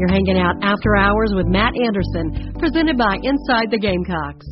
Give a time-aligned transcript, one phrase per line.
[0.00, 4.46] You're hanging out after hours with Matt Anderson, presented by Inside the Gamecocks.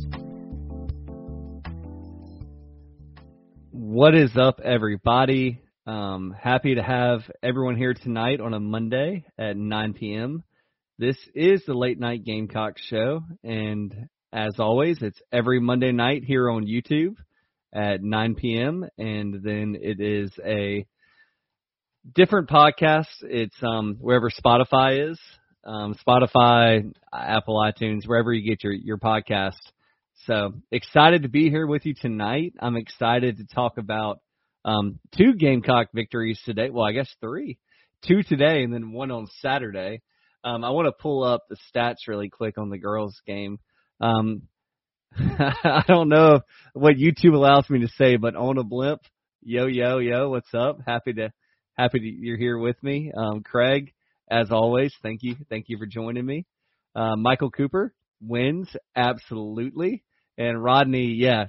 [3.71, 5.59] What is up, everybody?
[5.87, 10.43] Um, happy to have everyone here tonight on a Monday at 9 p.m.
[10.99, 16.47] This is the Late Night Gamecock Show, and as always, it's every Monday night here
[16.51, 17.15] on YouTube
[17.73, 18.85] at 9 p.m.
[18.99, 20.85] And then it is a
[22.13, 23.07] different podcast.
[23.21, 25.19] It's um, wherever Spotify is,
[25.63, 29.59] um, Spotify, Apple iTunes, wherever you get your your podcast.
[30.25, 32.53] So excited to be here with you tonight.
[32.59, 34.19] I'm excited to talk about
[34.65, 36.69] um, two Gamecock victories today.
[36.69, 37.57] Well, I guess three,
[38.05, 40.01] two today, and then one on Saturday.
[40.43, 43.59] Um, I want to pull up the stats really quick on the girls' game.
[43.99, 44.43] Um,
[45.17, 46.41] I don't know
[46.73, 49.01] what YouTube allows me to say, but on a blimp,
[49.41, 50.79] yo yo yo, what's up?
[50.85, 51.31] Happy to
[51.75, 53.11] happy to you're here with me.
[53.15, 53.93] Um, Craig,
[54.29, 56.45] as always, thank you, thank you for joining me.
[56.95, 60.03] Uh, Michael Cooper wins absolutely,
[60.37, 61.45] and Rodney, yeah,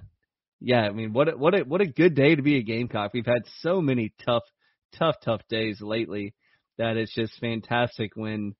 [0.61, 0.83] yeah.
[0.83, 3.13] I mean, what a, what a what a good day to be a Gamecock.
[3.13, 4.43] We've had so many tough,
[4.99, 6.35] tough, tough days lately
[6.79, 8.55] that it's just fantastic when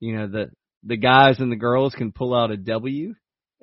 [0.00, 0.50] you know the
[0.84, 3.14] the guys and the girls can pull out a W,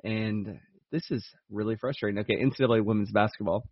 [0.04, 0.58] and
[0.90, 2.20] this is really frustrating.
[2.20, 3.68] Okay, NCAA women's basketball.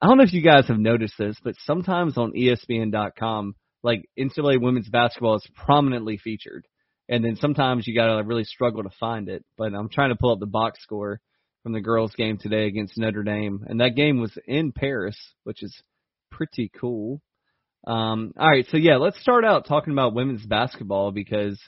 [0.00, 4.60] I don't know if you guys have noticed this, but sometimes on ESPN.com, like NCAA
[4.60, 6.66] women's basketball is prominently featured,
[7.08, 9.44] and then sometimes you gotta really struggle to find it.
[9.56, 11.20] But I'm trying to pull up the box score
[11.62, 15.62] from the girls' game today against Notre Dame, and that game was in Paris, which
[15.62, 15.82] is
[16.30, 17.20] pretty cool.
[17.86, 21.58] Um, all right, so yeah, let's start out talking about women's basketball because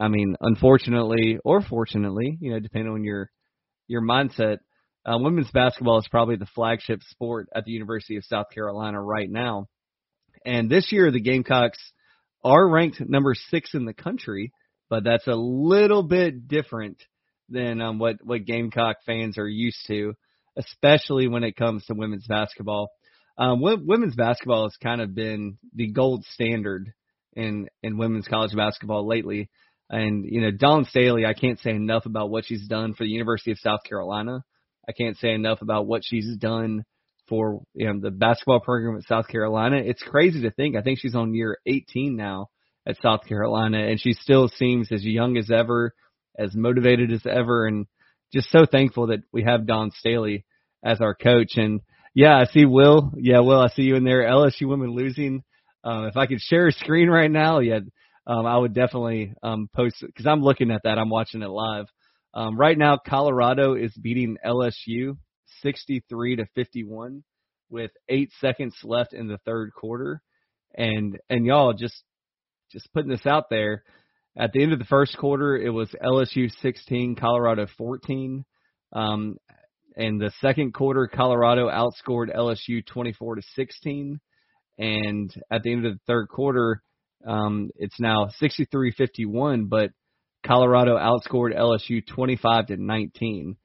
[0.00, 3.30] I mean, unfortunately or fortunately, you know, depending on your
[3.86, 4.58] your mindset,
[5.06, 9.30] uh, women's basketball is probably the flagship sport at the University of South Carolina right
[9.30, 9.68] now.
[10.44, 11.78] And this year, the Gamecocks
[12.42, 14.52] are ranked number six in the country,
[14.90, 16.98] but that's a little bit different
[17.48, 20.14] than um, what what Gamecock fans are used to,
[20.56, 22.90] especially when it comes to women's basketball.
[23.36, 26.92] Um, women's basketball has kind of been the gold standard
[27.34, 29.50] in in women's college basketball lately.
[29.90, 33.10] And, you know, Dawn Staley, I can't say enough about what she's done for the
[33.10, 34.42] University of South Carolina.
[34.88, 36.84] I can't say enough about what she's done
[37.28, 39.76] for you know the basketball program at South Carolina.
[39.76, 40.76] It's crazy to think.
[40.76, 42.48] I think she's on year 18 now
[42.86, 45.94] at South Carolina, and she still seems as young as ever,
[46.38, 47.86] as motivated as ever, and
[48.32, 50.44] just so thankful that we have Dawn Staley
[50.84, 51.56] as our coach.
[51.56, 51.80] And
[52.14, 53.12] yeah, I see Will.
[53.16, 54.22] Yeah, Will, I see you in there.
[54.22, 55.42] LSU women losing.
[55.82, 57.80] Um, if I could share a screen right now, yeah,
[58.26, 60.98] um, I would definitely um, post because I'm looking at that.
[60.98, 61.86] I'm watching it live.
[62.32, 65.16] Um, right now, Colorado is beating LSU
[65.62, 67.22] 63 to 51
[67.70, 70.22] with eight seconds left in the third quarter,
[70.76, 72.02] and and y'all just
[72.70, 73.82] just putting this out there.
[74.36, 78.44] At the end of the first quarter, it was LSU 16, Colorado 14.
[78.92, 79.36] Um,
[79.96, 84.20] in the second quarter, Colorado outscored LSU 24 to 16,
[84.78, 86.82] and at the end of the third quarter,
[87.24, 89.90] um, it's now 63-51, but
[90.44, 93.56] Colorado outscored LSU 25 to 19.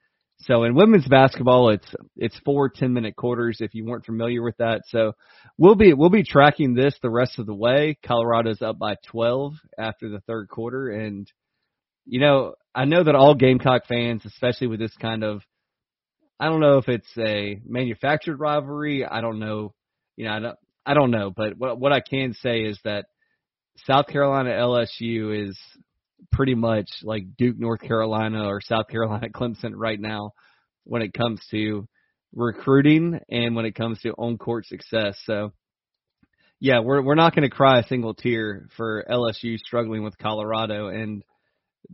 [0.43, 3.57] So in women's basketball, it's it's four 10 minute quarters.
[3.59, 5.13] If you weren't familiar with that, so
[5.57, 7.97] we'll be we'll be tracking this the rest of the way.
[8.05, 11.29] Colorado's up by 12 after the third quarter, and
[12.05, 15.41] you know I know that all Gamecock fans, especially with this kind of,
[16.39, 19.05] I don't know if it's a manufactured rivalry.
[19.05, 19.73] I don't know,
[20.15, 23.07] you know I don't I don't know, but what what I can say is that
[23.85, 25.59] South Carolina LSU is
[26.31, 30.31] pretty much like Duke North Carolina or South Carolina Clemson right now
[30.83, 31.87] when it comes to
[32.33, 35.19] recruiting and when it comes to on court success.
[35.25, 35.51] So
[36.59, 40.87] yeah, we're we're not going to cry a single tear for LSU struggling with Colorado
[40.87, 41.23] and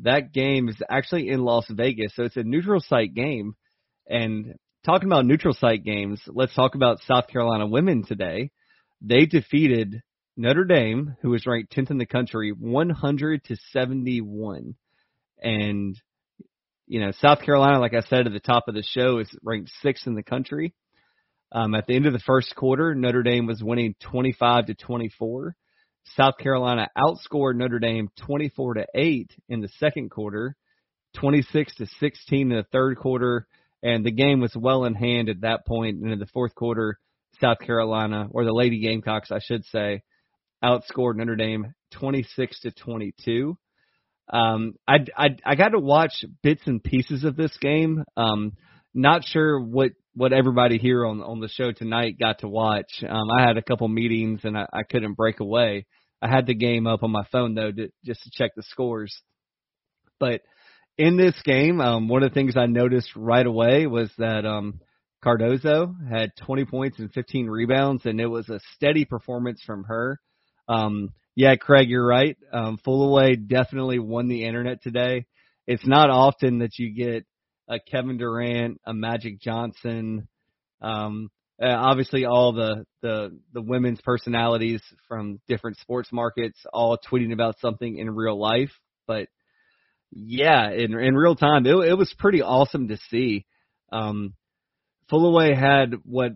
[0.02, 2.13] that game is actually in Las Vegas.
[2.16, 3.56] So it's a neutral site game
[4.10, 4.56] and
[4.86, 8.51] talking about neutral site games, let's talk about South Carolina women today.
[9.01, 10.01] They defeated
[10.37, 14.75] Notre Dame, who was ranked 10th in the country, 100 to 71.
[15.41, 15.99] And,
[16.87, 19.71] you know, South Carolina, like I said at the top of the show, is ranked
[19.81, 20.73] sixth in the country.
[21.51, 25.55] Um, at the end of the first quarter, Notre Dame was winning 25 to 24.
[26.15, 30.55] South Carolina outscored Notre Dame 24 to 8 in the second quarter,
[31.15, 33.47] 26 to 16 in the third quarter,
[33.81, 36.01] and the game was well in hand at that point.
[36.01, 36.99] And in the fourth quarter,
[37.39, 40.01] South Carolina, or the Lady Gamecocks, I should say,
[40.65, 43.57] outscored Notre Dame 26 to 22.
[44.31, 48.03] Um, I, I, I got to watch bits and pieces of this game.
[48.17, 48.53] Um,
[48.94, 53.03] not sure what, what everybody here on, on the show tonight got to watch.
[53.07, 55.85] Um, I had a couple meetings and I, I couldn't break away.
[56.21, 59.15] I had the game up on my phone though, to, just to check the scores.
[60.19, 60.41] But
[60.97, 64.79] in this game, um, one of the things I noticed right away was that um,
[65.23, 70.19] Cardoso had 20 points and 15 rebounds, and it was a steady performance from her.
[70.67, 72.38] Um, yeah, Craig, you're right.
[72.51, 75.25] Um, Fullaway definitely won the internet today.
[75.67, 77.25] It's not often that you get
[77.67, 80.27] a Kevin Durant, a Magic Johnson,
[80.81, 81.29] um,
[81.62, 87.59] uh, obviously all the, the the women's personalities from different sports markets all tweeting about
[87.59, 88.71] something in real life.
[89.07, 89.29] But
[90.11, 93.45] yeah, in in real time, it, it was pretty awesome to see.
[93.91, 94.33] Um,
[95.09, 96.33] Fullaway had what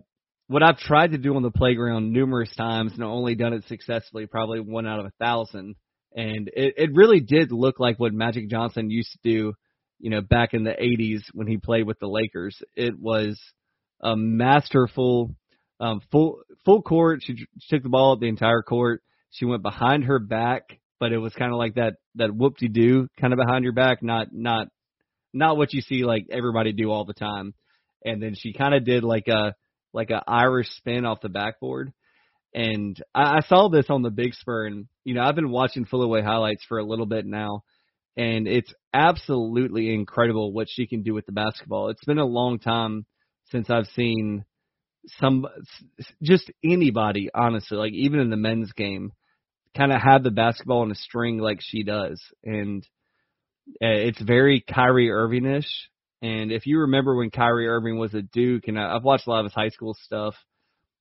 [0.50, 4.26] what I've tried to do on the playground numerous times and only done it successfully,
[4.26, 5.76] probably one out of a thousand.
[6.12, 9.52] And it, it really did look like what Magic Johnson used to do,
[10.00, 12.60] you know, back in the 80s when he played with the Lakers.
[12.74, 13.40] It was
[14.00, 15.36] a masterful,
[15.78, 17.20] um, full full court.
[17.22, 19.04] She, she took the ball up the entire court.
[19.30, 22.66] She went behind her back, but it was kind of like that that whoop de
[22.66, 24.66] doo kind of behind your back, not not
[25.32, 27.54] not what you see like everybody do all the time.
[28.04, 29.54] And then she kind of did like a
[29.92, 31.92] like a Irish spin off the backboard.
[32.54, 35.86] And I, I saw this on the Big Spur, and you know I've been watching
[35.86, 37.62] Fullaway highlights for a little bit now,
[38.16, 41.90] and it's absolutely incredible what she can do with the basketball.
[41.90, 43.06] It's been a long time
[43.50, 44.44] since I've seen
[45.18, 45.46] some
[46.22, 49.12] just anybody honestly like even in the men's game
[49.76, 52.86] kind of have the basketball in a string like she does and
[53.82, 55.88] uh, it's very Kyrie Irvingish
[56.22, 59.40] and if you remember when Kyrie Irving was at Duke and I've watched a lot
[59.40, 60.34] of his high school stuff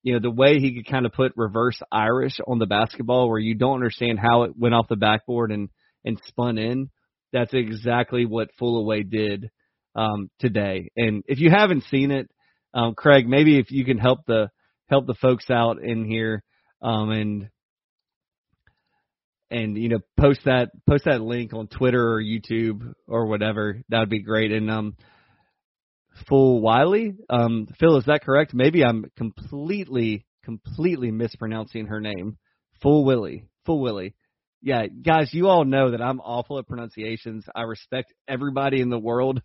[0.04, 3.40] you know the way he could kind of put reverse Irish on the basketball where
[3.40, 5.70] you don't understand how it went off the backboard and
[6.06, 6.90] and spun in
[7.32, 9.50] that's exactly what Fullaway did
[9.96, 10.90] um today.
[10.96, 12.30] And if you haven't seen it
[12.74, 14.50] um, Craig, maybe if you can help the
[14.90, 16.44] help the folks out in here,
[16.82, 17.50] um, and
[19.52, 24.00] and you know post that post that link on Twitter or YouTube or whatever, that
[24.00, 24.52] would be great.
[24.52, 24.96] And um,
[26.30, 28.54] Fulwiley, um, Phil, is that correct?
[28.54, 32.38] Maybe I'm completely completely mispronouncing her name.
[32.82, 34.16] Full Willie, Full Willie.
[34.62, 37.46] Yeah, guys, you all know that I'm awful at pronunciations.
[37.56, 39.42] I respect everybody in the world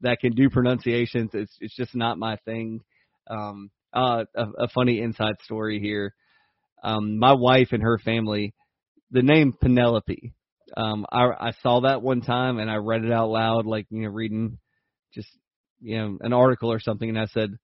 [0.00, 1.30] that can do pronunciations.
[1.34, 2.80] It's it's just not my thing.
[3.28, 6.14] Um, uh, a, a funny inside story here.
[6.82, 8.54] Um, my wife and her family,
[9.10, 10.32] the name Penelope.
[10.76, 14.02] Um, I I saw that one time and I read it out loud, like you
[14.02, 14.58] know, reading
[15.14, 15.28] just
[15.80, 17.56] you know an article or something, and I said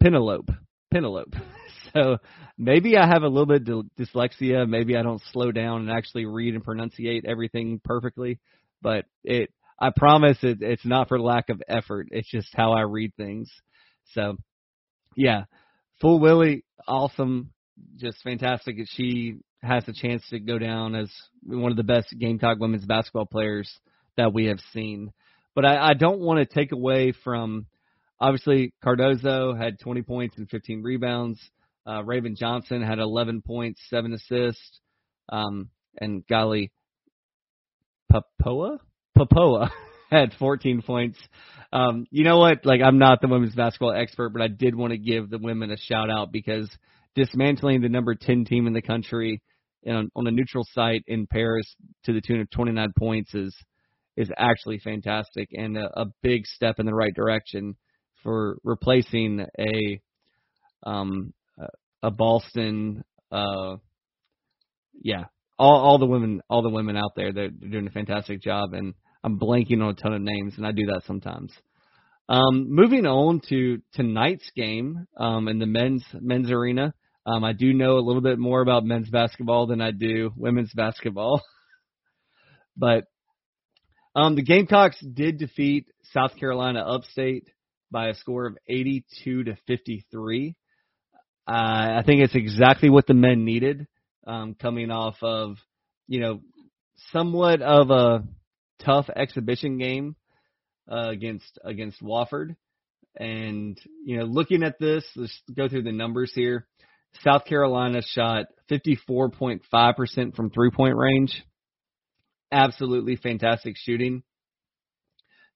[0.00, 0.52] Penelope,
[0.92, 1.38] Penelope.
[1.92, 2.18] so
[2.56, 4.68] maybe I have a little bit of dyslexia.
[4.68, 8.38] Maybe I don't slow down and actually read and pronunciate everything perfectly.
[8.80, 9.50] But it
[9.82, 12.08] I promise it, it's not for lack of effort.
[12.12, 13.50] It's just how I read things.
[14.12, 14.36] So,
[15.16, 15.44] yeah,
[16.00, 17.52] Full Willie, awesome,
[17.96, 18.76] just fantastic.
[18.86, 21.10] She has a chance to go down as
[21.44, 23.70] one of the best Gamecock women's basketball players
[24.16, 25.12] that we have seen.
[25.54, 27.66] But I, I don't want to take away from
[28.20, 31.40] obviously Cardoso had 20 points and 15 rebounds.
[31.86, 34.80] Uh, Raven Johnson had 11 points, seven assists,
[35.28, 35.68] um,
[36.00, 36.70] and golly,
[38.12, 38.78] Papoa
[39.16, 39.70] Papoa
[40.10, 41.18] had 14 points.
[41.72, 42.64] Um, you know what?
[42.64, 45.70] Like, I'm not the women's basketball expert, but I did want to give the women
[45.70, 46.70] a shout out because
[47.14, 49.42] dismantling the number 10 team in the country
[49.86, 51.66] on, on a neutral site in Paris
[52.04, 53.54] to the tune of 29 points is
[54.14, 57.74] is actually fantastic and a, a big step in the right direction
[58.22, 60.00] for replacing a
[60.84, 61.32] um
[62.02, 63.76] a Boston uh
[65.00, 65.24] yeah
[65.58, 68.74] all all the women all the women out there they're, they're doing a fantastic job
[68.74, 71.52] and I'm blanking on a ton of names, and I do that sometimes.
[72.28, 76.94] Um, moving on to tonight's game um, in the men's men's arena.
[77.24, 80.72] Um, I do know a little bit more about men's basketball than I do women's
[80.72, 81.42] basketball,
[82.76, 83.04] but
[84.14, 87.48] um, the Gamecocks did defeat South Carolina Upstate
[87.90, 90.54] by a score of 82 to 53.
[91.46, 93.86] Uh, I think it's exactly what the men needed,
[94.26, 95.56] um, coming off of
[96.08, 96.40] you know
[97.10, 98.24] somewhat of a
[98.84, 100.16] tough exhibition game
[100.90, 102.56] uh, against against Wofford.
[103.16, 106.66] And you know, looking at this, let's go through the numbers here.
[107.22, 111.42] South Carolina shot 54.5% from three point range.
[112.50, 114.22] Absolutely fantastic shooting.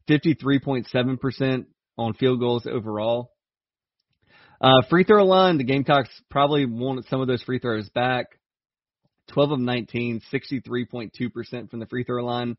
[0.09, 1.67] 53.7%
[1.99, 3.33] on field goals overall.
[4.61, 8.27] Uh, free throw line, the Gamecocks probably wanted some of those free throws back.
[9.33, 12.57] 12 of 19, 63.2% from the free throw line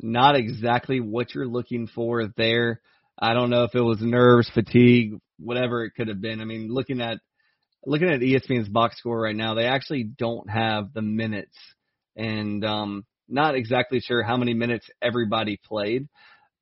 [0.00, 2.80] not exactly what you're looking for there.
[3.18, 6.40] I don't know if it was nerves, fatigue, whatever it could have been.
[6.40, 7.18] I mean, looking at
[7.86, 11.56] looking at ESPN's box score right now, they actually don't have the minutes,
[12.16, 16.08] and um, not exactly sure how many minutes everybody played.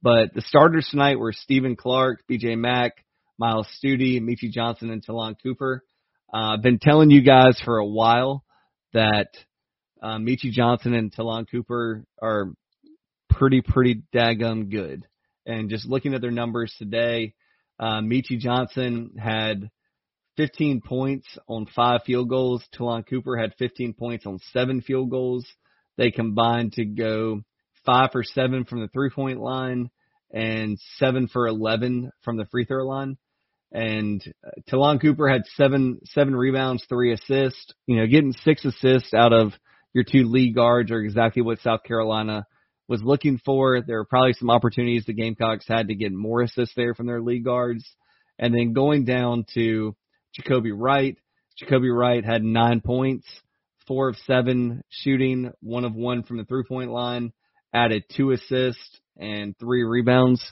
[0.03, 2.57] But the starters tonight were Stephen Clark, B.J.
[2.57, 2.93] Mack,
[3.39, 5.83] Myles Stute, Meechie Johnson, and Ta'Lon Cooper.
[6.33, 8.45] Uh, I've been telling you guys for a while
[8.93, 9.29] that
[10.03, 12.53] uh, Meechie Johnson and Ta'Lon Cooper are
[13.31, 15.07] pretty, pretty daggum good.
[15.47, 17.35] And just looking at their numbers today,
[17.79, 19.71] uh, Meechie Johnson had
[20.43, 22.65] 15 points on five field goals.
[22.73, 25.47] Ta'Lon Cooper had 15 points on seven field goals.
[25.97, 27.43] They combined to go
[27.87, 29.89] five for seven from the three point line
[30.33, 33.19] and seven for 11 from the free throw line.
[33.71, 39.15] And uh, Ta'Lon Cooper had seven, seven rebounds, three assists, you know, getting six assists
[39.15, 39.53] out of
[39.95, 42.49] your two lead guards are exactly what South Carolina
[42.89, 43.81] was looking for.
[43.81, 47.23] There were probably some opportunities the Gamecocks had to get more assists there from their
[47.23, 47.89] lead guards.
[48.41, 49.95] And then going down to
[50.39, 51.17] Jacobi Wright,
[51.61, 53.27] Jacobi Wright had nine points,
[53.87, 57.33] four of seven shooting, one of one from the three point line,
[57.75, 60.43] added two assists and three rebounds.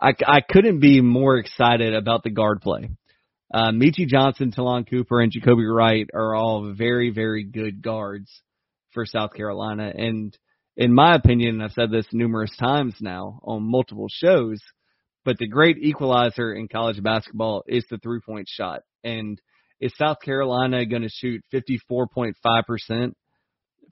[0.00, 2.90] I, I couldn't be more excited about the guard play.
[3.52, 8.30] Uh, Meechie Johnson, Ta'Lon Cooper, and Jacobi Wright are all very, very good guards
[8.92, 9.90] for South Carolina.
[9.94, 10.36] And
[10.76, 14.60] in my opinion, and I've said this numerous times now on multiple shows,
[15.28, 18.80] but the great equalizer in college basketball is the three point shot.
[19.04, 19.38] And
[19.78, 23.12] is South Carolina going to shoot 54.5%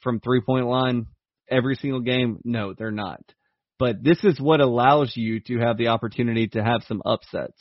[0.00, 1.08] from three point line
[1.46, 2.38] every single game?
[2.42, 3.20] No, they're not.
[3.78, 7.60] But this is what allows you to have the opportunity to have some upsets.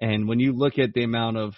[0.00, 1.54] And when you look at the amount of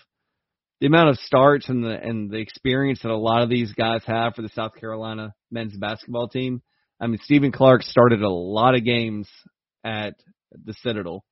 [0.81, 4.01] the amount of starts and the and the experience that a lot of these guys
[4.07, 6.63] have for the South Carolina men's basketball team.
[6.99, 9.29] I mean, Stephen Clark started a lot of games
[9.85, 10.15] at
[10.51, 11.27] the Citadel.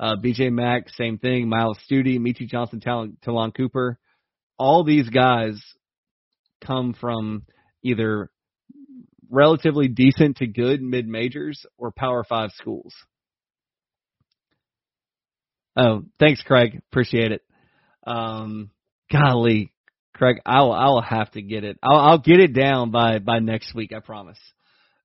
[0.00, 1.50] Uh, BJ Mack, same thing.
[1.50, 3.98] Myles Stute, Meechie Johnson, Talon, Ta'Lon Cooper.
[4.58, 5.62] All these guys
[6.64, 7.42] come from
[7.82, 8.30] either
[9.30, 12.94] relatively decent to good mid majors or Power Five schools.
[15.76, 16.80] Oh, thanks, Craig.
[16.90, 17.42] Appreciate it.
[18.06, 18.70] Um,
[19.12, 19.70] golly,
[20.14, 21.78] Craig, I'll I'll have to get it.
[21.82, 23.92] I'll I'll get it down by by next week.
[23.94, 24.38] I promise.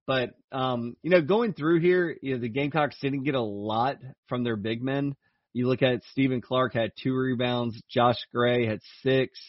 [0.08, 3.98] But um, you know, going through here, you know, the Gamecocks didn't get a lot
[4.28, 5.16] from their big men.
[5.54, 9.40] You look at Stephen Clark had two rebounds, Josh Gray had six,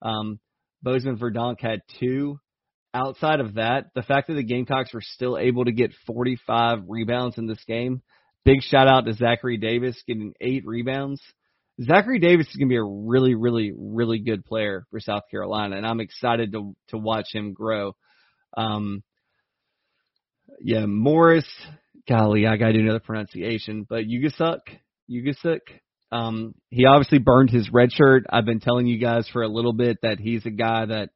[0.00, 0.38] um,
[0.84, 2.38] Bosmans-Verdonk had two
[2.94, 7.38] outside of that, the fact that the Gamecocks were still able to get 45 rebounds
[7.38, 8.02] in this game,
[8.44, 11.20] big shout out to Zachary Davis getting eight rebounds.
[11.80, 15.76] Zachary Davis is going to be a really, really, really good player for South Carolina,
[15.76, 17.94] and I'm excited to to watch him grow.
[18.56, 19.04] Um,
[20.60, 21.48] yeah, Morris,
[22.08, 24.60] golly, I got to do another pronunciation, but Ugusuk,
[25.10, 25.60] Ugusuk,
[26.10, 28.24] um, he obviously burned his red shirt.
[28.30, 31.10] I've been telling you guys for a little bit that he's a guy that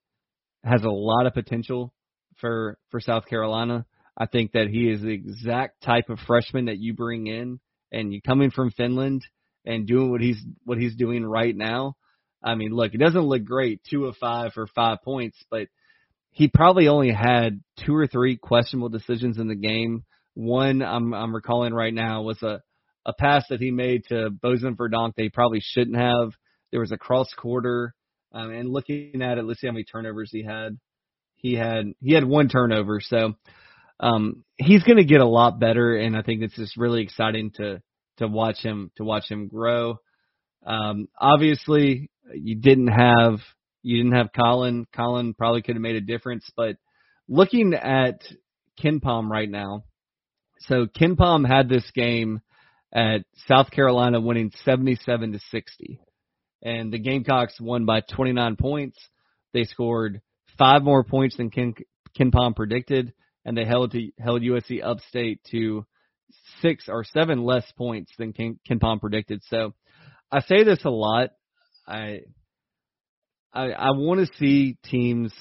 [0.65, 1.93] has a lot of potential
[2.41, 3.87] for for South Carolina.
[4.17, 7.59] I think that he is the exact type of freshman that you bring in,
[7.91, 9.25] and you coming from Finland
[9.65, 11.97] and doing what he's what he's doing right now.
[12.45, 15.69] I mean, look, it doesn't look great, two of five for five points, but
[16.33, 20.05] he probably only had two or three questionable decisions in the game.
[20.35, 22.61] One I'm I'm recalling right now was a
[23.05, 26.33] a pass that he made to Bosmans-Verdonk that he probably shouldn't have.
[26.71, 27.95] There was a cross quarter
[28.33, 30.79] um, and looking at it, let's see how many turnovers he had.
[31.37, 33.35] He had he had one turnover, so
[34.01, 37.51] um, he's going to get a lot better, and I think it's just really exciting
[37.57, 37.83] to
[38.19, 39.97] to watch him to watch him grow.
[40.65, 43.41] Um, obviously, you didn't have
[43.83, 44.87] you didn't have Collin.
[44.95, 46.77] Collin probably could have made a difference, but
[47.29, 48.21] looking at
[48.83, 49.85] KenPom right now,
[50.61, 52.41] so KenPom had this game
[52.93, 56.01] at South Carolina winning 77 to 60
[56.63, 58.99] and the Gamecocks won by 29 points.
[59.53, 60.23] They scored
[60.59, 61.75] five more points than Ken
[62.19, 63.13] KenPom predicted,
[63.45, 65.85] and they held to, held USC Upstate to
[66.61, 69.43] six or seven less points than Ken, KenPom predicted.
[69.49, 69.75] So
[70.31, 71.31] I say this a lot.
[71.87, 72.21] I
[73.53, 75.33] I, I want to see teams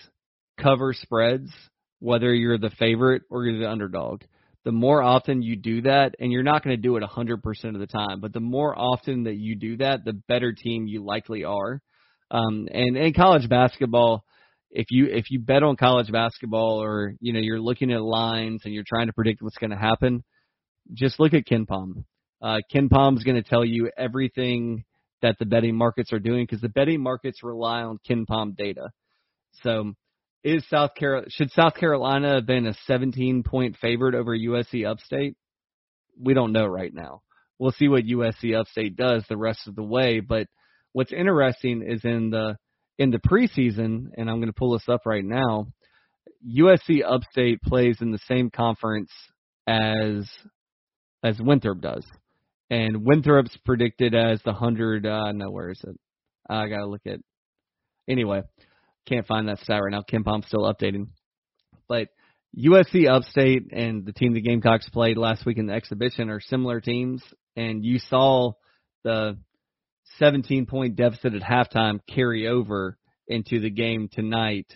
[0.59, 1.49] cover spreads,
[1.99, 4.23] whether you're the favorite or you're the underdog
[4.63, 7.39] the more often you do that, and you're not going to do it 100%
[7.73, 11.03] of the time, but the more often that you do that, the better team you
[11.03, 11.81] likely are.
[12.29, 14.23] Um, and in college basketball,
[14.69, 18.61] if you if you bet on college basketball or you know you're looking at lines
[18.63, 20.23] and you're trying to predict what's going to happen,
[20.93, 22.05] just look at KenPom.
[22.41, 24.85] Uh, KenPom's going to tell you everything
[25.21, 28.91] that the betting markets are doing because the betting markets rely on KenPom data.
[29.63, 29.93] So
[30.43, 35.35] is South Carolina should South Carolina have been a 17 point favorite over USC Upstate?
[36.19, 37.21] We don't know right now.
[37.59, 40.19] We'll see what USC Upstate does the rest of the way.
[40.19, 40.47] But
[40.93, 42.57] what's interesting is in the
[42.97, 45.67] in the preseason, and I'm going to pull this up right now.
[46.47, 49.11] USC Upstate plays in the same conference
[49.67, 50.27] as
[51.23, 52.05] as Winthrop does,
[52.71, 55.05] and Winthrop's predicted as the hundred.
[55.05, 55.99] Uh, no, where is it?
[56.49, 57.19] I gotta look at.
[58.09, 58.41] Anyway,
[59.07, 60.01] can't find that stat right now.
[60.01, 61.09] KenPom's still updating,
[61.87, 62.07] but
[62.57, 66.79] USC Upstate and the team the Gamecocks played last week in the exhibition are similar
[66.79, 67.21] teams,
[67.55, 68.53] and you saw
[69.03, 69.37] the
[70.17, 72.97] 17 point deficit at halftime carry over
[73.27, 74.67] into the game tonight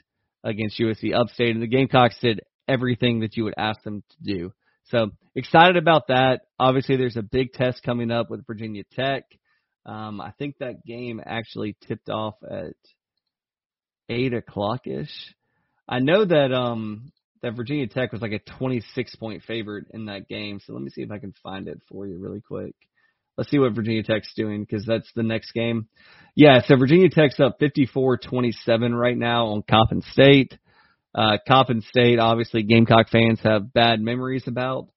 [0.44, 4.54] against USC Upstate, and the Gamecocks did everything that you would ask them to do.
[4.86, 6.42] So excited about that.
[6.60, 9.24] Obviously, there's a big test coming up with Virginia Tech.
[9.86, 12.74] Um, I think that game actually tipped off at
[14.10, 15.34] eight o'clock ish.
[15.88, 17.12] I know that um,
[17.42, 20.60] that Virginia Tech was like a 26 point favorite in that game.
[20.64, 22.76] So let me see if I can find it for you really quick.
[23.38, 25.88] Let's see what Virginia Tech's doing because that's the next game.
[26.36, 30.58] Yeah, so Virginia Tech's up 54-27 right now on Coppin State.
[31.16, 34.90] Uh, Coppin State, obviously, Gamecock fans have bad memories about,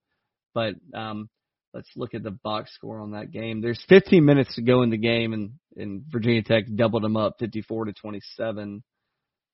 [0.53, 1.29] but um,
[1.73, 3.61] let's look at the box score on that game.
[3.61, 7.37] There's 15 minutes to go in the game, and, and Virginia Tech doubled them up,
[7.39, 8.83] 54 to 27.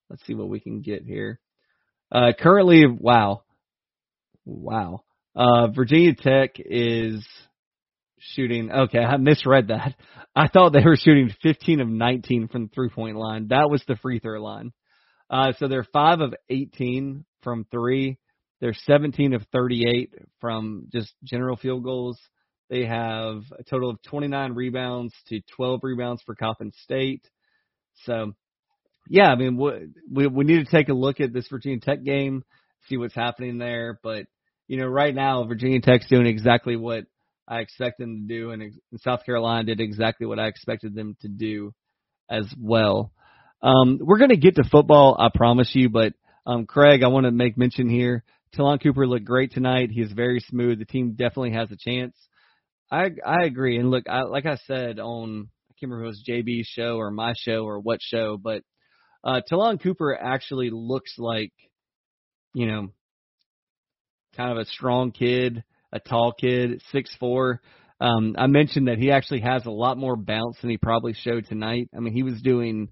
[0.08, 1.38] Let's see what we can get here.
[2.10, 3.42] Uh, currently, wow,
[4.46, 5.02] wow.
[5.36, 7.26] Uh, Virginia Tech is
[8.18, 8.70] shooting.
[8.70, 9.94] Okay, I misread that.
[10.34, 13.48] I thought they were shooting 15 of 19 from the three point line.
[13.48, 14.72] That was the free throw line.
[15.30, 18.18] Uh, so they're five of 18 from three.
[18.60, 22.18] They're 17 of 38 from just general field goals.
[22.70, 27.28] They have a total of 29 rebounds to 12 rebounds for Coppin State.
[28.04, 28.32] So,
[29.08, 29.56] yeah, I mean,
[30.10, 32.42] we we need to take a look at this Virginia Tech game,
[32.88, 34.00] see what's happening there.
[34.02, 34.26] But
[34.66, 37.04] you know, right now Virginia Tech's doing exactly what
[37.46, 41.16] I expect them to do, and, and South Carolina did exactly what I expected them
[41.20, 41.72] to do
[42.30, 43.12] as well.
[43.64, 46.12] Um, we're going to get to football, I promise you, but
[46.46, 48.22] um, Craig, I want to make mention here.
[48.54, 49.90] Ta'Lon Cooper looked great tonight.
[49.90, 50.78] He's very smooth.
[50.78, 52.14] The team definitely has a chance.
[52.90, 53.78] I I agree.
[53.78, 56.98] And look, I, like I said on I can't remember if it was JB's show
[56.98, 58.62] or my show or what show, but
[59.24, 61.52] uh, Ta'Lon Cooper actually looks like,
[62.52, 62.88] you know,
[64.36, 67.62] kind of a strong kid a tall kid, six four.
[68.00, 71.46] Um, I mentioned that he actually has a lot more bounce than he probably showed
[71.46, 71.88] tonight.
[71.96, 72.88] I mean, he was doing,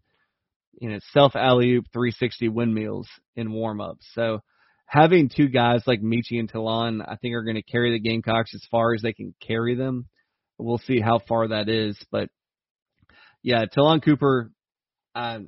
[0.83, 4.05] you know, self alley oop 360 windmills in warm ups.
[4.15, 4.41] So
[4.85, 8.53] having two guys like Meechie and Ta'Lon, I think are going to carry the Gamecocks
[8.53, 10.09] as far as they can carry them.
[10.59, 12.31] We'll see how far that is, but
[13.45, 14.51] yeah, Ta'Lon Cooper,
[15.15, 15.39] uh,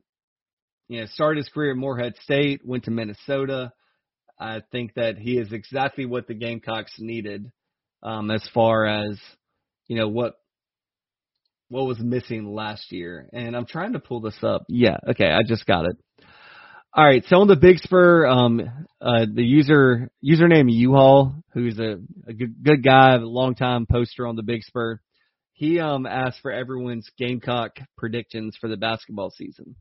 [0.87, 3.73] you know, started his career at Morehead State, went to Minnesota.
[4.39, 7.51] I think that he is exactly what the Gamecocks needed
[8.05, 9.19] um, as far as
[9.89, 10.35] you know what
[11.69, 13.29] what was missing last year.
[13.33, 14.65] And I'm trying to pull this up.
[14.69, 15.97] Yeah, okay, I just got it.
[16.97, 18.61] All right, so on the Big Spur, um,
[19.01, 21.99] uh, the user username U-Haul, who's a,
[22.29, 25.01] a good, good guy, a long time poster on the Big Spur,
[25.55, 29.77] he um asked for everyone's Gamecock predictions for the basketball season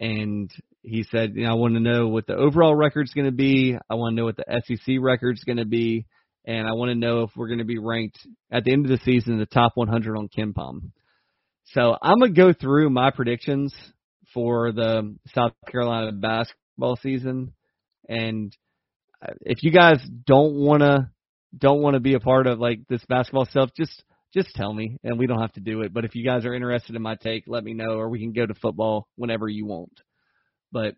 [0.00, 0.50] and
[0.82, 3.76] he said, you know, I want to know what the overall record's going to be.
[3.90, 6.06] I want to know what the SEC record's going to be,
[6.48, 8.18] and I want to know if we're going to be ranked
[8.50, 10.90] at the end of the season in the top 100 on KenPom.
[11.74, 13.74] So I'm gonna go through my predictions
[14.32, 17.52] for the South Carolina basketball season,
[18.08, 18.56] and
[19.22, 21.12] uh, if you guys don't wanna
[21.56, 24.96] don't want to be a part of like this basketball stuff, just just tell me,
[25.04, 25.92] and we don't have to do it.
[25.92, 28.32] But if you guys are interested in my take, let me know, or we can
[28.32, 29.92] go to football whenever you want.
[30.72, 30.94] But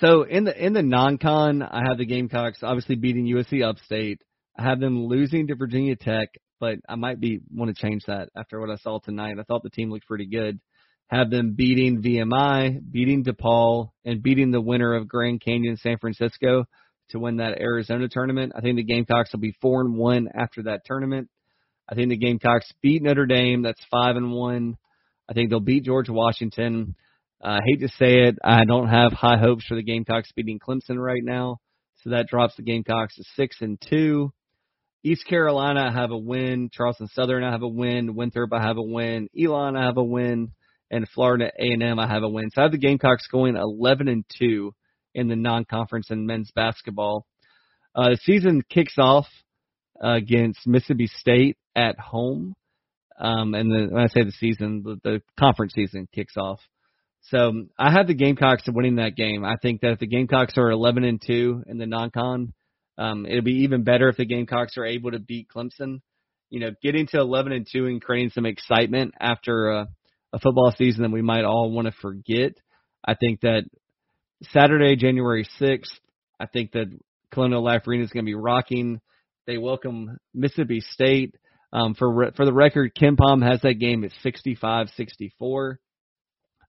[0.00, 4.20] so in the in the non-con, I have the Gamecocks obviously beating USC Upstate.
[4.58, 6.28] I have them losing to Virginia Tech,
[6.60, 9.36] but I might be want to change that after what I saw tonight.
[9.38, 10.60] I thought the team looked pretty good.
[11.08, 16.64] Have them beating VMI, beating DePaul, and beating the winner of Grand Canyon San Francisco
[17.10, 18.52] to win that Arizona tournament.
[18.56, 21.28] I think the Gamecocks will be four and one after that tournament.
[21.88, 23.62] I think the Gamecocks beat Notre Dame.
[23.62, 24.76] That's five and one.
[25.28, 26.94] I think they'll beat George Washington.
[27.42, 30.60] I uh, hate to say it, I don't have high hopes for the Gamecocks beating
[30.60, 31.58] Clemson right now,
[32.02, 34.32] so that drops the Gamecocks to six and two.
[35.02, 36.70] East Carolina, I have a win.
[36.72, 38.14] Charleston Southern, I have a win.
[38.14, 39.28] Winthrop, I have a win.
[39.36, 40.52] Elon, I have a win.
[40.92, 42.50] And Florida A&M, I have a win.
[42.50, 44.72] So I have the Gamecocks going 11 and two
[45.14, 47.26] in the non-conference and men's basketball.
[47.94, 49.26] Uh, the season kicks off
[50.00, 52.54] against Mississippi State at home.
[53.18, 56.60] Um, and the, when I say the season, the, the conference season kicks off.
[57.22, 59.44] So I have the Gamecocks winning that game.
[59.44, 62.52] I think that if the Gamecocks are 11 and two in the non-con,
[62.98, 66.00] um, it'll be even better if the Gamecocks are able to beat Clemson.
[66.50, 69.88] You know, getting to 11 and two and creating some excitement after a,
[70.32, 72.52] a football season that we might all want to forget.
[73.04, 73.64] I think that
[74.50, 75.90] Saturday, January 6th,
[76.38, 76.86] I think that
[77.30, 79.00] Colonial Life Arena is going to be rocking.
[79.46, 81.36] They welcome Mississippi State.
[81.72, 85.76] Um, for for the record, KenPom has that game at 65-64.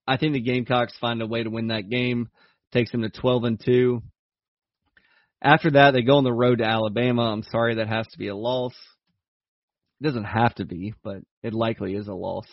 [0.06, 2.30] I think the Gamecocks find a way to win that game.
[2.72, 4.02] Takes them to 12 and two.
[5.42, 7.24] After that, they go on the road to Alabama.
[7.24, 8.74] I'm sorry, that has to be a loss.
[10.00, 12.48] It doesn't have to be, but it likely is a loss.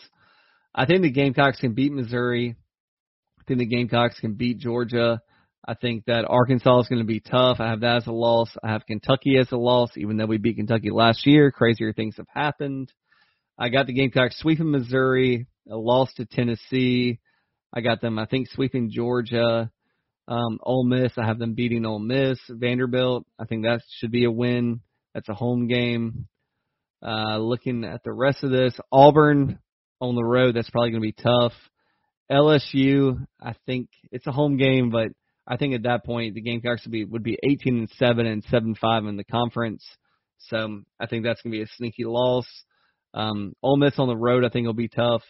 [0.75, 2.55] I think the Gamecocks can beat Missouri.
[3.39, 5.21] I think the Gamecocks can beat Georgia.
[5.67, 7.57] I think that Arkansas is going to be tough.
[7.59, 8.49] I have that as a loss.
[8.63, 11.51] I have Kentucky as a loss, even though we beat Kentucky last year.
[11.51, 12.91] Crazier things have happened.
[13.57, 17.19] I got the Gamecocks sweeping Missouri, a loss to Tennessee.
[17.73, 19.71] I got them, I think, sweeping Georgia.
[20.27, 22.39] Um, Ole Miss, I have them beating Ole Miss.
[22.49, 24.81] Vanderbilt, I think that should be a win.
[25.13, 26.27] That's a home game.
[27.03, 29.59] Uh, looking at the rest of this, Auburn
[29.99, 31.53] on the road, that's probably going to be tough.
[32.31, 35.07] LSU, I think it's a home game, but
[35.47, 38.43] I think at that point the Gamecocks would be would be 18 and seven and
[38.45, 39.83] seven five in the conference.
[40.37, 42.45] So I think that's going to be a sneaky loss.
[43.13, 45.23] Um, Ole Miss on the road, I think will be tough.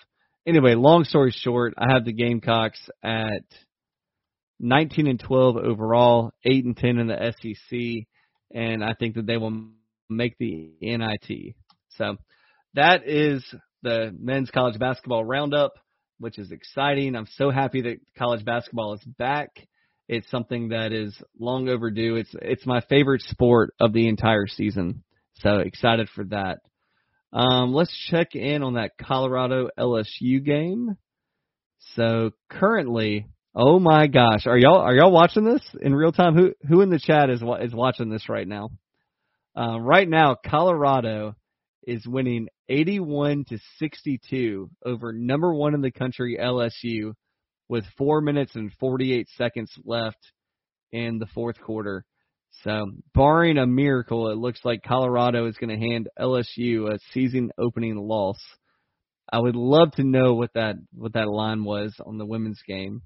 [0.47, 3.43] Anyway, long story short, I have the Gamecocks at
[4.59, 8.07] 19 and 12 overall, 8 and 10 in the SEC,
[8.51, 9.67] and I think that they will
[10.09, 11.55] make the NIT.
[11.97, 12.17] So
[12.73, 13.45] that is
[13.83, 15.73] the men's college basketball roundup,
[16.19, 17.15] which is exciting.
[17.15, 19.49] I'm so happy that college basketball is back.
[20.07, 22.15] It's something that is long overdue.
[22.15, 25.03] It's it's my favorite sport of the entire season.
[25.35, 26.59] So excited for that.
[27.33, 30.97] Um, let's check in on that Colorado LSU game.
[31.95, 36.35] So currently, oh my gosh, are y'all are y'all watching this in real time?
[36.35, 38.69] Who who in the chat is is watching this right now?
[39.57, 41.35] Uh, right now, Colorado
[41.85, 47.13] is winning 81 to 62 over number one in the country LSU
[47.67, 50.19] with four minutes and 48 seconds left
[50.91, 52.05] in the fourth quarter.
[52.63, 57.51] So, barring a miracle, it looks like Colorado is going to hand LSU a season
[57.57, 58.37] opening loss.
[59.31, 63.01] I would love to know what that what that line was on the women's game.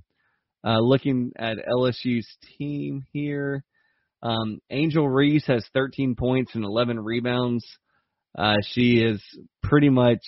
[0.66, 2.28] Uh, looking at LSU's
[2.58, 3.64] team here,
[4.24, 7.64] um, Angel Reese has 13 points and 11 rebounds.
[8.36, 9.22] Uh, she is
[9.62, 10.24] pretty much,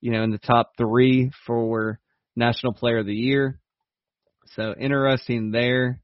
[0.00, 1.98] you know, in the top three for
[2.36, 3.60] National Player of the Year.
[4.54, 6.00] So interesting there.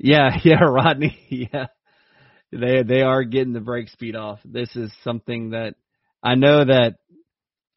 [0.00, 1.18] Yeah, yeah, Rodney.
[1.52, 1.66] Yeah.
[2.52, 4.40] They they are getting the break speed off.
[4.44, 5.76] This is something that
[6.20, 6.96] I know that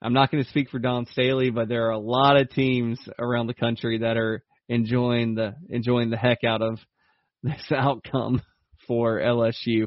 [0.01, 2.99] I'm not going to speak for Dawn Staley, but there are a lot of teams
[3.19, 6.79] around the country that are enjoying the enjoying the heck out of
[7.43, 8.41] this outcome
[8.87, 9.85] for LSU.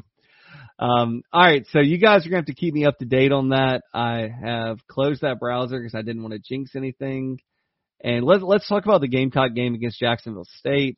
[0.79, 3.05] Um, all right, so you guys are going to have to keep me up to
[3.05, 3.81] date on that.
[3.93, 7.39] I have closed that browser because I didn't want to jinx anything.
[8.01, 10.97] And let's let's talk about the Gamecock game against Jacksonville State.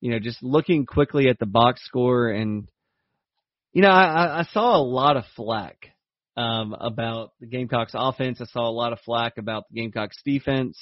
[0.00, 2.68] You know, just looking quickly at the box score, and
[3.72, 5.76] you know, I, I saw a lot of flack
[6.36, 8.40] um, about the Gamecocks offense.
[8.40, 10.78] I saw a lot of flack about the Gamecocks defense.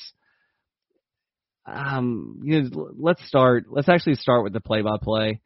[1.67, 3.65] Um, you know, let's start.
[3.71, 5.41] Let's actually start with the play-by-play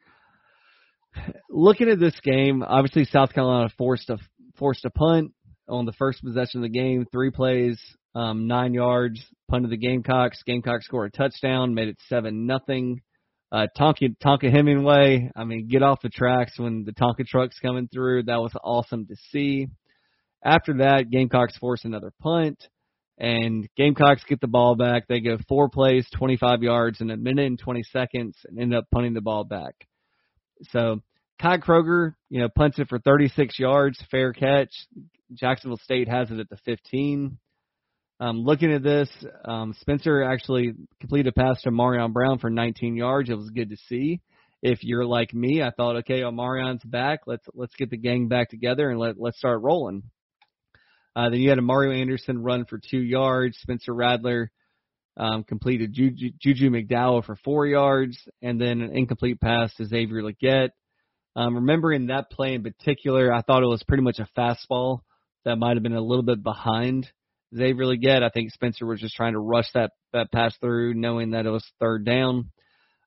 [1.50, 4.18] looking at this game, obviously South Carolina forced a
[4.56, 5.32] forced a punt
[5.68, 7.80] on the first possession of the game, three plays,
[8.14, 10.42] um, nine yards, punted the Gamecocks.
[10.44, 13.02] Gamecocks scored a touchdown, made it seven nothing.
[13.50, 17.88] Uh, Tonka Tonka Hemingway, I mean, get off the tracks when the Tonka truck's coming
[17.92, 18.24] through.
[18.24, 19.68] That was awesome to see.
[20.44, 22.62] After that, Gamecocks force another punt,
[23.18, 25.08] and Gamecocks get the ball back.
[25.08, 28.84] They go four plays, 25 yards in a minute and 20 seconds, and end up
[28.92, 29.74] punting the ball back.
[30.70, 31.00] So
[31.40, 34.70] Kai Kroeger, you know, punts it for 36 yards, fair catch.
[35.32, 37.38] Jacksonville State has it at the 15.
[38.20, 39.08] Um, looking at this,
[39.44, 43.30] um, Spencer actually completed a pass to Marion Brown for 19 yards.
[43.30, 44.20] It was good to see.
[44.60, 47.20] If you're like me, I thought, okay, Marion's back.
[47.26, 50.02] Let's let's get the gang back together and let let's start rolling.
[51.14, 53.56] Uh, then you had a Mario Anderson run for two yards.
[53.60, 54.50] Spencer Rattler
[55.16, 60.22] um, completed Juju, Juju McDowell for four yards, and then an incomplete pass to Xavier
[60.22, 60.70] Legette.
[61.36, 65.00] Um, remembering that play in particular, I thought it was pretty much a fastball
[65.44, 67.08] that might have been a little bit behind
[67.54, 68.22] Xavier Legette.
[68.22, 71.50] I think Spencer was just trying to rush that that pass through, knowing that it
[71.50, 72.50] was third down.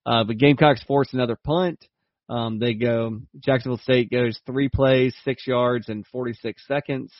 [0.06, 1.84] Uh, but Gamecocks force another punt.
[2.30, 7.12] Um, they go Jacksonville State goes three plays, six yards, and 46 seconds.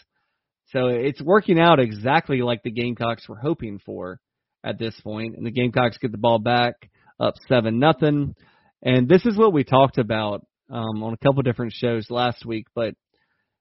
[0.70, 4.20] So it's working out exactly like the Gamecocks were hoping for
[4.64, 6.76] at this point, and the Gamecocks get the ball back
[7.20, 8.36] up seven nothing.
[8.82, 12.68] And this is what we talked about um, on a couple different shows last week.
[12.74, 12.96] But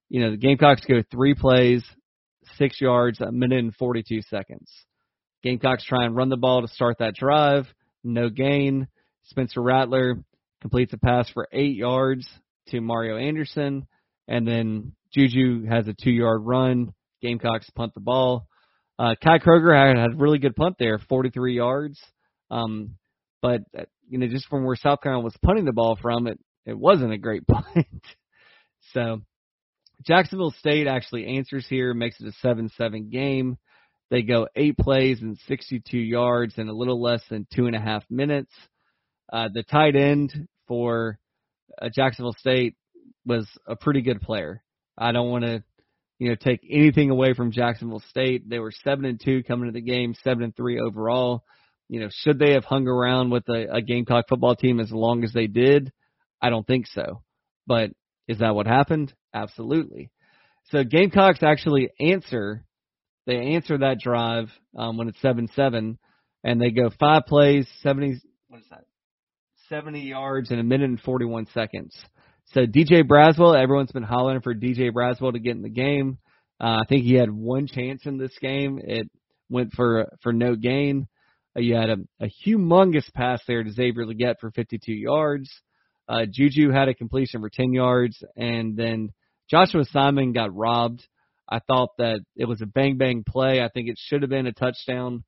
[0.09, 1.85] you know, the Gamecocks go three plays,
[2.57, 4.71] six yards, a minute and 42 seconds.
[5.43, 7.67] Gamecocks try and run the ball to start that drive.
[8.05, 8.89] No gain.
[9.25, 10.23] Spencer Rattler
[10.61, 12.29] completes a pass for eight yards
[12.69, 13.87] to Mario Anderson.
[14.29, 16.93] And then Juju has a two yard run.
[17.23, 18.47] Gamecocks punt the ball.
[18.99, 21.99] Uh, Kai Kroeger had, had a really good punt there, 43 yards.
[22.51, 22.97] Um,
[23.41, 26.39] but, uh, you know, just from where South Carolina was punting the ball from, it,
[26.67, 27.87] it wasn't a great punt.
[28.93, 29.23] so
[30.07, 33.57] Jacksonville State actually answers here, makes it a 7-7 game.
[34.11, 37.81] They go eight plays and 62 yards in a little less than two and a
[37.81, 38.53] half minutes.
[39.33, 41.19] Uh, the tight end for
[41.81, 42.77] uh, Jacksonville State
[43.25, 44.63] was a pretty good player.
[44.99, 45.63] I don't want to,
[46.19, 48.49] you know, take anything away from Jacksonville State.
[48.49, 51.45] They were seven and two coming to the game, seven and three overall.
[51.89, 55.25] You know, should they have hung around with a, a Gamecock football team as long
[55.25, 55.93] as they did?
[56.43, 57.23] I don't think so.
[57.67, 57.91] But
[58.29, 59.13] is that what happened?
[59.35, 60.11] Absolutely.
[60.71, 62.65] So Gamecocks actually answer.
[63.27, 65.99] They answer that drive um, when it's seven seven,
[66.45, 68.21] and they go five plays, seventy.
[68.49, 68.85] What is that?
[69.69, 71.97] Seventy yards in a minute and forty one seconds.
[72.53, 76.19] So DJ Braswell, everyone's been hollering for DJ Braswell to get in the game.
[76.61, 78.81] Uh, I think he had one chance in this game.
[78.83, 79.09] It
[79.49, 81.07] went for for no gain.
[81.57, 85.51] You had a, a humongous pass there to Xavier Legette for 52 yards.
[86.11, 89.11] Uh, Juju had a completion for 10 yards, and then
[89.49, 91.07] Joshua Simon got robbed.
[91.49, 93.63] I thought that it was a bang bang play.
[93.63, 95.23] I think it should have been a touchdown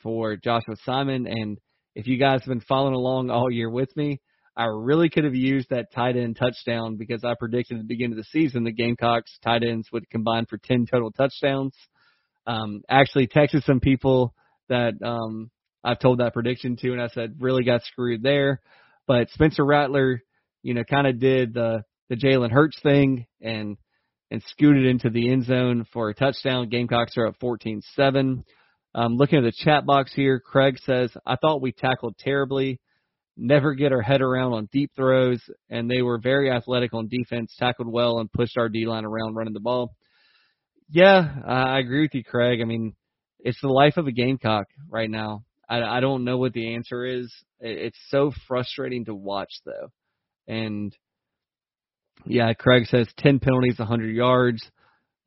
[0.00, 1.26] for Joshua Simon.
[1.26, 1.58] And
[1.96, 4.20] if you guys have been following along all year with me,
[4.56, 8.12] I really could have used that tight end touchdown because I predicted at the beginning
[8.12, 11.74] of the season the Gamecocks tight ends would combine for 10 total touchdowns.
[12.46, 14.34] Um, actually texted some people
[14.68, 15.50] that um,
[15.82, 18.60] I've told that prediction to, and I said really got screwed there.
[19.08, 20.22] But Spencer Rattler
[20.62, 23.76] you know, kind of did the the Jalen Hurts thing and
[24.30, 26.68] and scooted into the end zone for a touchdown.
[26.68, 28.44] Gamecocks are up 14-7.
[28.94, 32.80] Um, looking at the chat box here, Craig says, "I thought we tackled terribly,
[33.36, 35.40] never get our head around on deep throws,
[35.70, 39.34] and they were very athletic on defense, tackled well, and pushed our D line around
[39.34, 39.92] running the ball."
[40.90, 42.60] Yeah, I agree with you, Craig.
[42.62, 42.94] I mean,
[43.40, 45.44] it's the life of a Gamecock right now.
[45.68, 47.32] I, I don't know what the answer is.
[47.60, 49.90] It's so frustrating to watch, though.
[50.48, 50.96] And
[52.26, 54.68] yeah, Craig says 10 penalties, 100 yards.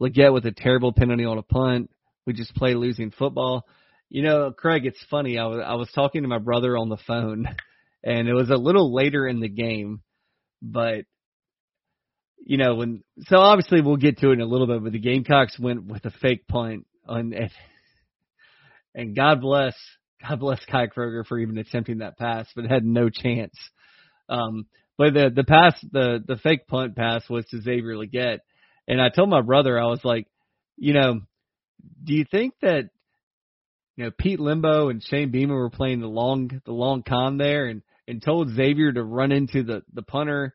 [0.01, 1.91] Legette with a terrible penalty on a punt.
[2.25, 3.65] We just play losing football.
[4.09, 5.37] You know, Craig, it's funny.
[5.37, 7.47] I was I was talking to my brother on the phone,
[8.03, 10.01] and it was a little later in the game,
[10.61, 11.05] but
[12.43, 14.83] you know when so obviously we'll get to it in a little bit.
[14.83, 17.51] But the Gamecocks went with a fake punt on, and,
[18.93, 19.75] and God bless
[20.27, 23.53] God bless Kai Kroeger for even attempting that pass, but had no chance.
[24.29, 24.65] Um,
[24.97, 28.39] but the the pass, the the fake punt pass was to Xavier Legette,
[28.87, 30.27] and I told my brother I was like,
[30.77, 31.21] you know,
[32.03, 32.89] do you think that
[33.95, 37.67] you know Pete Lembo and Shane Beamer were playing the long the long con there,
[37.67, 40.53] and and told Xavier to run into the the punter,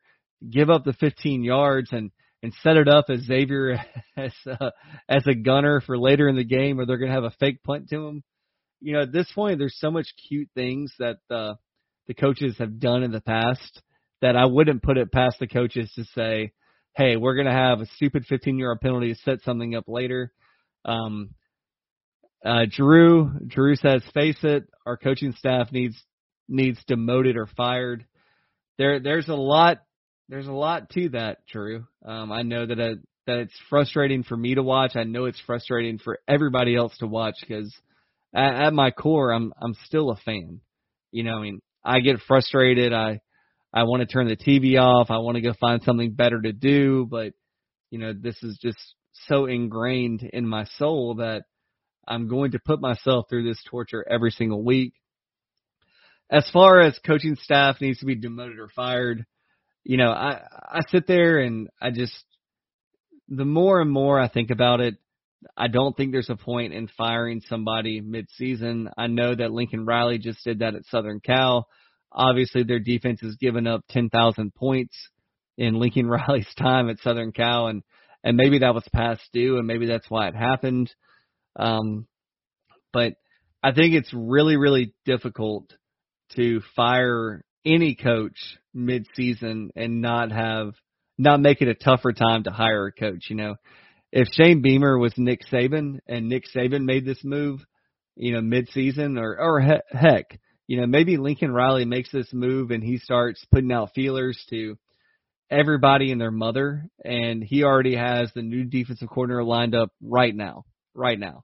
[0.49, 2.11] give up the 15 yards, and
[2.43, 3.83] and set it up as Xavier
[4.17, 4.71] as uh,
[5.09, 7.63] as a gunner for later in the game, or they're going to have a fake
[7.63, 8.23] punt to him.
[8.79, 11.55] You know, at this point, there's so much cute things that uh,
[12.07, 13.81] the coaches have done in the past
[14.21, 16.51] that I wouldn't put it past the coaches to say,
[16.95, 20.31] hey, we're going to have a stupid 15 yard penalty to set something up later.
[20.85, 21.31] Um,
[22.45, 25.95] uh, Drew, Drew says, face it, our coaching staff needs
[26.47, 28.05] needs demoted or fired.
[28.77, 29.79] There, there's a lot,
[30.29, 31.85] there's a lot to that, Drew.
[32.05, 34.95] Um, I know that it, that it's frustrating for me to watch.
[34.95, 37.73] I know it's frustrating for everybody else to watch because
[38.33, 40.61] at, at my core, I'm I'm still a fan.
[41.11, 42.93] You know, I mean, I get frustrated.
[42.93, 43.19] I
[43.73, 45.11] I want to turn the TV off.
[45.11, 47.33] I want to go find something better to do, but
[47.89, 48.77] you know, this is just
[49.27, 51.43] so ingrained in my soul that
[52.07, 54.93] I'm going to put myself through this torture every single week.
[56.29, 59.25] As far as coaching staff needs to be demoted or fired,
[59.83, 62.25] you know, I I sit there and I just
[63.29, 64.95] the more and more I think about it,
[65.55, 68.89] I don't think there's a point in firing somebody mid-season.
[68.97, 71.67] I know that Lincoln Riley just did that at Southern Cal.
[72.17, 74.95] Obviously, their defense has given up 10,000 points
[75.57, 77.83] in Lincoln Riley's time at Southern Cal, and
[78.23, 80.91] and maybe that was past due, and maybe that's why it happened.
[81.55, 82.07] Um,
[82.91, 83.13] but
[83.63, 85.71] I think it's really, really difficult
[86.35, 88.37] to fire any coach
[88.73, 90.73] mid-season and not have
[91.17, 93.25] not make it a tougher time to hire a coach.
[93.29, 93.55] You know,
[94.11, 97.59] if Shane Beamer was Nick Saban and Nick Saban made this move,
[98.15, 102.71] you know, mid-season or or he- heck, you know, maybe Lincoln Riley makes this move
[102.71, 104.77] and he starts putting out feelers to
[105.49, 110.35] everybody and their mother, and he already has the new defensive coordinator lined up right
[110.35, 111.43] now, right now.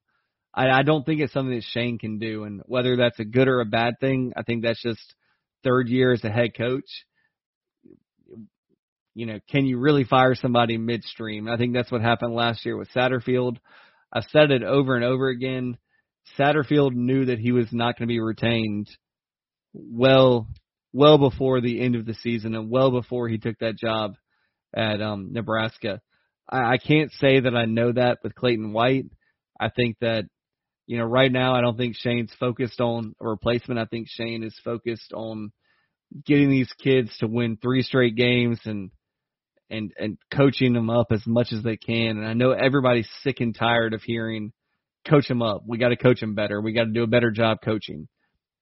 [0.54, 3.48] I, I don't think it's something that Shane can do, and whether that's a good
[3.48, 5.02] or a bad thing, I think that's just
[5.64, 6.84] third year as a head coach.
[9.16, 11.48] You know, can you really fire somebody midstream?
[11.48, 13.58] I think that's what happened last year with Satterfield.
[14.12, 15.78] I've said it over and over again.
[16.38, 18.90] Satterfield knew that he was not going to be retained
[19.74, 20.48] well
[20.94, 24.14] well before the end of the season and well before he took that job
[24.76, 26.02] at um, Nebraska.
[26.50, 29.06] I, I can't say that I know that with Clayton White.
[29.60, 30.26] I think that
[30.86, 33.80] you know right now I don't think Shane's focused on a replacement.
[33.80, 35.52] I think Shane is focused on
[36.26, 38.92] getting these kids to win three straight games and
[39.70, 42.18] and and coaching them up as much as they can.
[42.18, 44.54] And I know everybody's sick and tired of hearing
[45.08, 45.64] coach them up.
[45.68, 46.62] We got to coach them better.
[46.62, 48.08] We got to do a better job coaching.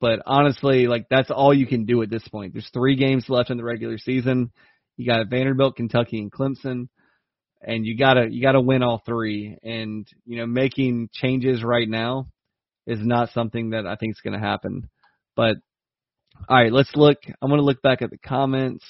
[0.01, 2.53] But honestly, like that's all you can do at this point.
[2.53, 4.51] There's three games left in the regular season.
[4.97, 6.89] You got Vanderbilt, Kentucky, and Clemson,
[7.61, 9.57] and you gotta you gotta win all three.
[9.63, 12.25] And you know, making changes right now
[12.87, 14.89] is not something that I think is going to happen.
[15.35, 15.57] But
[16.49, 17.17] all right, let's look.
[17.41, 18.85] I'm going to look back at the comments.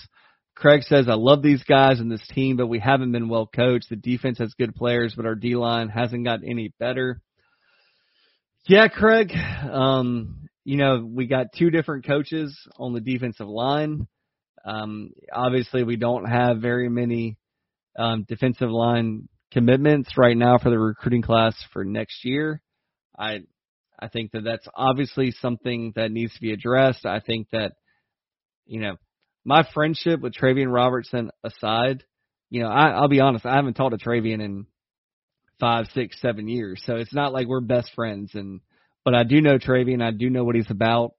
[0.55, 3.89] Craig says, I love these guys and this team, but we haven't been well coached.
[3.89, 7.21] The defense has good players, but our D line hasn't got any better.
[8.67, 9.31] Yeah, Craig.
[9.33, 14.07] Um, you know, we got two different coaches on the defensive line.
[14.63, 17.37] Um, obviously, we don't have very many
[17.97, 22.61] um, defensive line commitments right now for the recruiting class for next year.
[23.17, 23.39] I
[23.99, 27.05] I think that that's obviously something that needs to be addressed.
[27.05, 27.73] I think that
[28.65, 28.97] you know
[29.43, 32.03] my friendship with Travian Robertson aside,
[32.49, 34.67] you know I, I'll be honest, I haven't talked to Travian in
[35.59, 38.61] five, six, seven years, so it's not like we're best friends and
[39.03, 40.03] but I do know Travian.
[40.03, 41.13] I do know what he's about,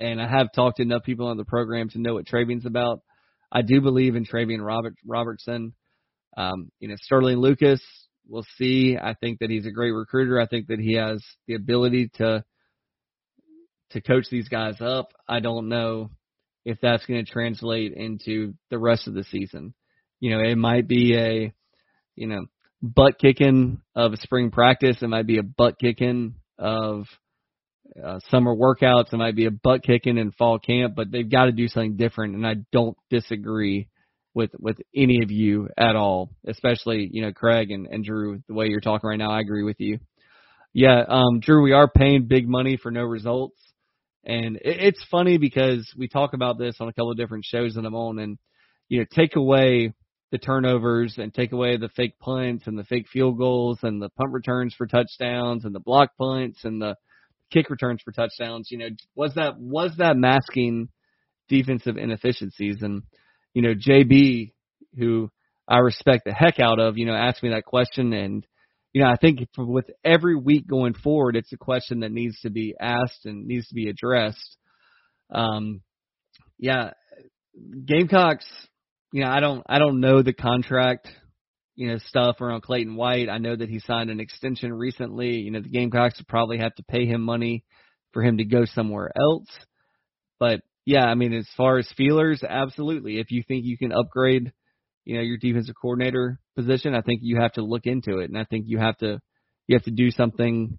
[0.00, 3.00] and I have talked to enough people on the program to know what Travian's about.
[3.50, 5.74] I do believe in Travian Robert Robertson.
[6.36, 7.80] Um, you know, Sterling Lucas.
[8.26, 8.96] We'll see.
[9.00, 10.40] I think that he's a great recruiter.
[10.40, 12.44] I think that he has the ability to
[13.90, 15.12] to coach these guys up.
[15.28, 16.10] I don't know
[16.64, 19.74] if that's going to translate into the rest of the season.
[20.20, 21.52] You know, it might be a,
[22.16, 22.46] you know,
[22.82, 24.96] butt kicking of a spring practice.
[25.00, 27.06] It might be a butt kicking of
[28.02, 29.12] uh, summer workouts.
[29.12, 31.96] It might be a butt kicking in fall camp, but they've got to do something
[31.96, 32.34] different.
[32.34, 33.88] And I don't disagree
[34.34, 38.42] with with any of you at all, especially you know Craig and, and Drew.
[38.48, 39.98] The way you're talking right now, I agree with you.
[40.72, 43.56] Yeah, um, Drew, we are paying big money for no results,
[44.24, 47.74] and it, it's funny because we talk about this on a couple of different shows
[47.74, 48.38] that I'm on, and
[48.88, 49.94] you know, take away
[50.34, 54.08] the turnovers and take away the fake punts and the fake field goals and the
[54.08, 56.96] punt returns for touchdowns and the block punts and the
[57.52, 58.68] kick returns for touchdowns.
[58.68, 60.88] You know, was that was that masking
[61.48, 62.78] defensive inefficiencies?
[62.82, 63.04] And
[63.52, 64.50] you know, JB,
[64.98, 65.30] who
[65.68, 68.44] I respect the heck out of, you know, asked me that question, and
[68.92, 72.50] you know, I think with every week going forward, it's a question that needs to
[72.50, 74.56] be asked and needs to be addressed.
[75.32, 75.82] Um,
[76.58, 76.90] yeah,
[77.86, 78.46] Gamecocks
[79.14, 81.06] you know, I don't I don't know the contract,
[81.76, 83.28] you know, stuff around Clayton White.
[83.28, 85.36] I know that he signed an extension recently.
[85.36, 87.62] You know, the Gamecocks will probably have to pay him money
[88.12, 89.46] for him to go somewhere else.
[90.40, 93.20] But yeah, I mean, as far as feelers, absolutely.
[93.20, 94.52] If you think you can upgrade,
[95.04, 98.36] you know, your defensive coordinator position, I think you have to look into it, and
[98.36, 99.20] I think you have to
[99.68, 100.76] you have to do something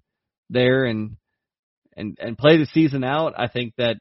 [0.50, 1.16] there and
[1.96, 3.32] and and play the season out.
[3.38, 3.96] I think that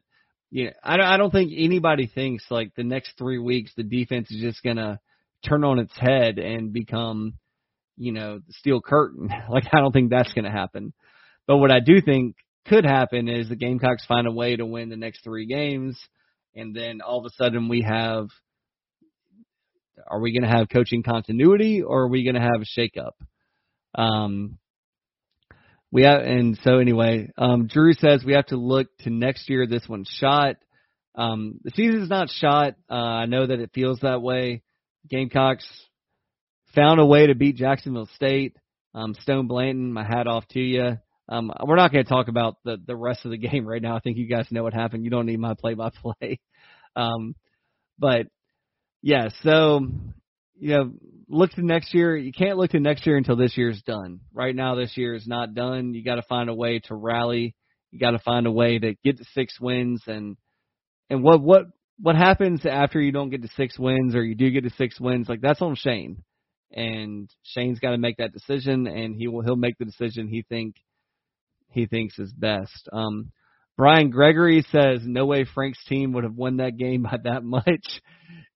[0.55, 3.83] you know, I don't, I don't think anybody thinks like the next three weeks the
[3.83, 5.01] defense is just gonna
[5.45, 7.33] turn on its head and become,
[7.97, 9.29] you know, the steel curtain.
[9.49, 10.93] like I don't think that's gonna happen.
[11.45, 12.37] But what I do think
[12.69, 15.99] could happen is the Gamecocks find a way to win the next three games,
[16.55, 18.29] and then all of a sudden we have.
[20.07, 23.13] Are we going to have coaching continuity, or are we going to have a shakeup?
[23.97, 24.59] Um,
[25.91, 29.67] we have, and so anyway, um, Drew says we have to look to next year.
[29.67, 30.55] This one's shot.
[31.15, 32.75] Um, the season's not shot.
[32.89, 34.63] Uh, I know that it feels that way.
[35.09, 35.65] Gamecocks
[36.73, 38.57] found a way to beat Jacksonville State.
[38.93, 40.97] Um, Stone Blanton, my hat off to you.
[41.27, 43.95] Um, we're not going to talk about the the rest of the game right now.
[43.95, 45.03] I think you guys know what happened.
[45.03, 46.39] You don't need my play by play.
[46.95, 47.35] Um,
[47.97, 48.27] but
[49.01, 49.81] yeah, so
[50.57, 50.91] you know,
[51.27, 52.15] look to next year.
[52.15, 54.19] You can't look to next year until this year's done.
[54.33, 55.93] Right now, this year is not done.
[55.93, 57.55] You got to find a way to rally.
[57.91, 60.03] You got to find a way to get to six wins.
[60.07, 60.37] And
[61.09, 61.65] and what what
[61.99, 64.99] what happens after you don't get to six wins or you do get to six
[64.99, 65.29] wins?
[65.29, 66.23] Like that's on Shane.
[66.71, 70.43] And Shane's got to make that decision, and he will he'll make the decision he
[70.47, 70.75] think
[71.71, 72.89] he thinks is best.
[72.91, 73.31] Um,
[73.77, 77.65] Brian Gregory says no way Frank's team would have won that game by that much.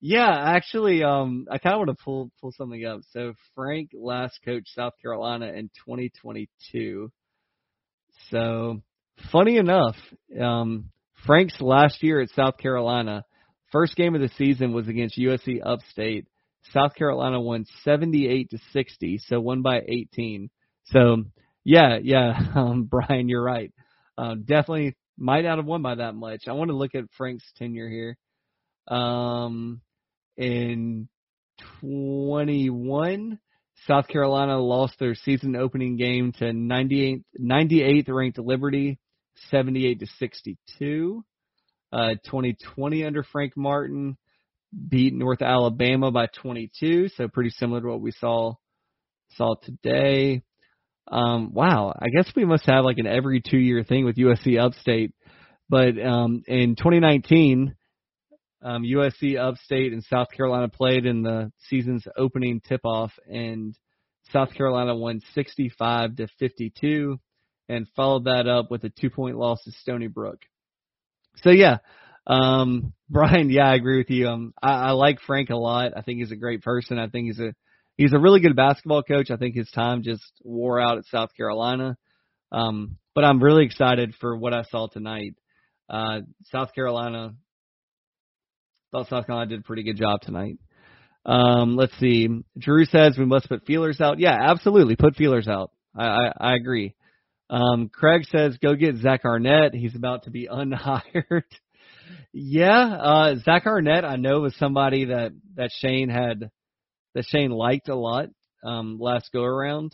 [0.01, 3.01] Yeah, actually, um, I kind of want to pull pull something up.
[3.11, 7.11] So Frank last coached South Carolina in 2022.
[8.30, 8.82] So
[9.30, 9.97] funny enough,
[10.39, 10.91] um,
[11.26, 13.26] Frank's last year at South Carolina,
[13.74, 16.28] first game of the season was against USC Upstate.
[16.72, 20.49] South Carolina won 78 to 60, so won by 18.
[20.86, 21.24] So
[21.63, 23.74] yeah, yeah, um, Brian, you're right.
[24.17, 26.47] Uh, definitely might not have won by that much.
[26.47, 28.17] I want to look at Frank's tenure here.
[28.88, 29.82] Um,
[30.38, 31.09] in
[31.82, 33.39] 21,
[33.88, 38.99] South Carolina lost their season opening game to 98, 98th ranked Liberty,
[39.49, 41.24] 78 to 62.
[41.91, 44.15] Uh, 2020 under Frank Martin
[44.88, 48.53] beat North Alabama by 22, so pretty similar to what we saw
[49.32, 50.43] saw today.
[51.12, 54.60] Um, wow, I guess we must have like an every two year thing with USC
[54.60, 55.14] Upstate.
[55.70, 57.76] But um, in 2019,
[58.62, 63.76] um, USC Upstate and South Carolina played in the season's opening tip-off, and
[64.34, 67.20] South Carolina won 65 to 52,
[67.70, 70.39] and followed that up with a two-point loss to Stony Brook.
[71.38, 71.78] So yeah,
[72.28, 74.28] um, Brian, yeah, I agree with you.
[74.28, 75.93] Um, I, I like Frank a lot.
[75.95, 76.99] I think he's a great person.
[76.99, 77.53] I think he's a
[78.00, 79.30] he's a really good basketball coach.
[79.30, 81.97] I think his time just wore out at South Carolina.
[82.50, 85.36] Um, but I'm really excited for what I saw tonight.
[85.89, 87.34] Uh, South Carolina
[88.91, 90.58] thought South Carolina did a pretty good job tonight.
[91.26, 92.30] Um, let's see.
[92.58, 94.18] Drew says we must put feelers out.
[94.18, 94.95] Yeah, absolutely.
[94.95, 95.72] Put feelers out.
[95.93, 96.95] I, I, I agree.
[97.50, 99.74] Um, Craig says go get Zach Arnett.
[99.74, 101.43] He's about to be unhired.
[102.32, 106.50] yeah, uh, Zach Arnett I know was somebody that that Shane had
[107.20, 108.30] that Shane liked a lot
[108.63, 109.93] um, last go around.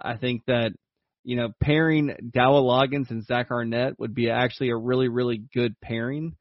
[0.00, 0.72] I think that
[1.22, 5.78] you know pairing Dowell Loggins and Zach Arnett would be actually a really really good
[5.82, 6.34] pairing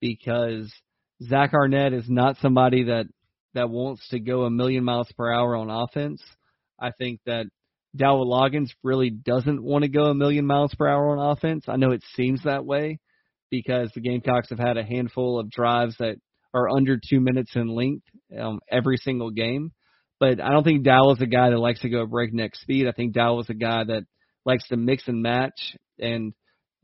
[0.00, 0.72] because
[1.22, 3.06] Zach Arnett is not somebody that
[3.54, 6.20] that wants to go a million miles per hour on offense.
[6.80, 7.46] I think that
[7.94, 11.66] Dowell Loggins really doesn't want to go a million miles per hour on offense.
[11.68, 12.98] I know it seems that way
[13.52, 16.16] because the Gamecocks have had a handful of drives that
[16.56, 18.06] are under two minutes in length
[18.38, 19.72] um, every single game.
[20.18, 22.88] But I don't think Dowell is a guy that likes to go breakneck speed.
[22.88, 24.04] I think Dowell is a guy that
[24.46, 26.32] likes to mix and match and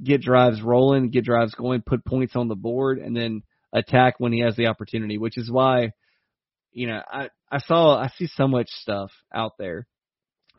[0.02, 3.42] get drives rolling, get drives going, put points on the board, and then
[3.72, 5.92] attack when he has the opportunity, which is why,
[6.72, 9.86] you know, I, I saw, I see so much stuff out there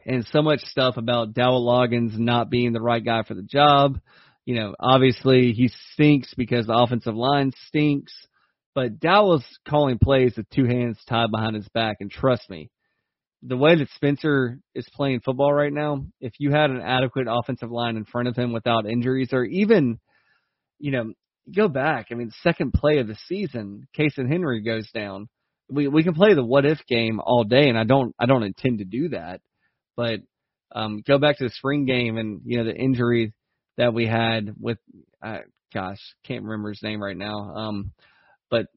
[0.05, 3.99] and so much stuff about Dowell Loggins not being the right guy for the job.
[4.45, 8.13] You know, obviously he stinks because the offensive line stinks,
[8.75, 11.97] but Dowell's calling plays with two hands tied behind his back.
[11.99, 12.69] And trust me,
[13.43, 17.71] the way that Spencer is playing football right now, if you had an adequate offensive
[17.71, 19.99] line in front of him without injuries or even,
[20.79, 21.13] you know,
[21.53, 22.07] go back.
[22.11, 25.27] I mean, second play of the season, Cason Henry goes down.
[25.69, 28.43] We we can play the what if game all day, and I don't I don't
[28.43, 29.41] intend to do that.
[29.95, 30.19] But
[30.73, 33.33] um, go back to the spring game and you know the injury
[33.77, 34.77] that we had with
[35.21, 35.39] uh,
[35.73, 37.35] gosh can't remember his name right now.
[37.55, 37.91] Um,
[38.53, 38.67] but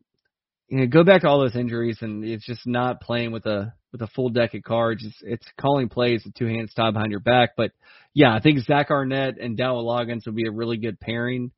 [0.68, 3.74] you know go back to all those injuries and it's just not playing with a
[3.92, 5.04] with a full deck of cards.
[5.04, 7.50] It's, it's calling plays with two hands tied behind your back.
[7.58, 7.72] But
[8.14, 11.50] yeah, I think Zach Arnett and Dowell Loggins would be a really good pairing.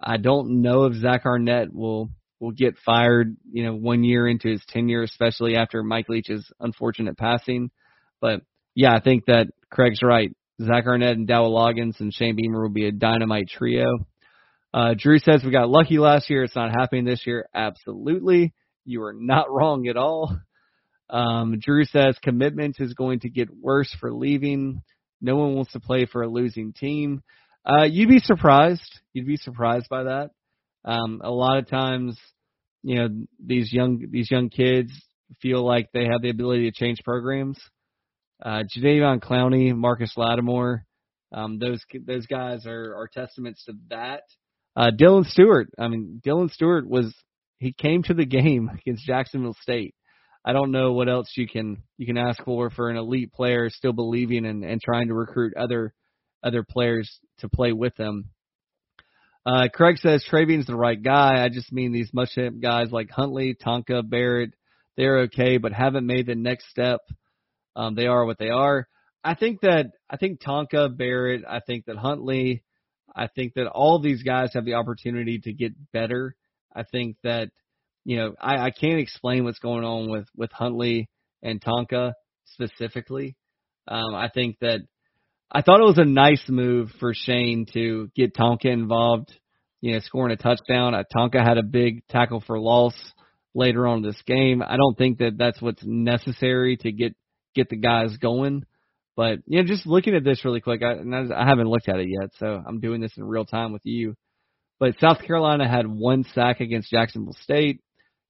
[0.00, 2.10] I don't know if Zach Arnett will
[2.40, 7.18] will get fired, you know, one year into his tenure, especially after Mike Leach's unfortunate
[7.18, 7.70] passing.
[8.22, 8.40] But
[8.74, 10.34] yeah, I think that Craig's right.
[10.62, 14.06] Zach Arnett and Dowell Loggins and Shane Beamer will be a dynamite trio.
[14.76, 16.44] Uh, Drew says we got lucky last year.
[16.44, 17.48] It's not happening this year.
[17.54, 18.52] Absolutely.
[18.84, 20.36] You are not wrong at all.
[21.08, 24.82] Um, Drew says commitment is going to get worse for leaving.
[25.22, 27.22] No one wants to play for a losing team.
[27.64, 29.00] Uh, you'd be surprised.
[29.14, 30.32] You'd be surprised by that.
[30.84, 32.18] Um, a lot of times,
[32.82, 33.08] you know,
[33.42, 34.92] these young these young kids
[35.40, 37.58] feel like they have the ability to change programs.
[38.44, 40.84] Uh, Jadeveon Clowney, Marcus Lattimore,
[41.32, 44.24] um, those those guys are, are testaments to that.
[44.76, 47.14] Uh, Dylan Stewart, I mean, Dylan Stewart was
[47.58, 49.94] he came to the game against Jacksonville State.
[50.44, 53.68] I don't know what else you can you can ask for for an elite player
[53.68, 55.92] still believing and, and trying to recruit other
[56.44, 58.30] other players to play with them.
[59.44, 61.42] Uh, Craig says Travian's the right guy.
[61.44, 64.54] I just mean these Muschamp guys like Huntley, Tonka, Barrett.
[64.96, 67.00] They're okay, but haven't made the next step.
[67.74, 68.86] Um, they are what they are.
[69.24, 71.42] I think that I think Tonka, Barrett.
[71.48, 72.62] I think that Huntley.
[73.16, 76.36] I think that all these guys have the opportunity to get better.
[76.74, 77.48] I think that
[78.04, 81.08] you know I, I can't explain what's going on with with Huntley
[81.42, 82.12] and Tonka
[82.44, 83.36] specifically.
[83.88, 84.80] Um, I think that
[85.50, 89.32] I thought it was a nice move for Shane to get Tonka involved
[89.80, 90.94] you know, scoring a touchdown.
[90.94, 92.94] Uh, Tonka had a big tackle for loss
[93.54, 94.62] later on this game.
[94.62, 97.14] I don't think that that's what's necessary to get
[97.54, 98.64] get the guys going.
[99.16, 102.08] But you know, just looking at this really quick, I, I haven't looked at it
[102.08, 104.14] yet, so I'm doing this in real time with you.
[104.78, 107.80] But South Carolina had one sack against Jacksonville State.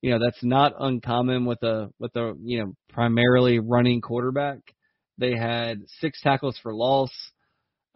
[0.00, 4.58] You know, that's not uncommon with a with a you know primarily running quarterback.
[5.18, 7.10] They had six tackles for loss.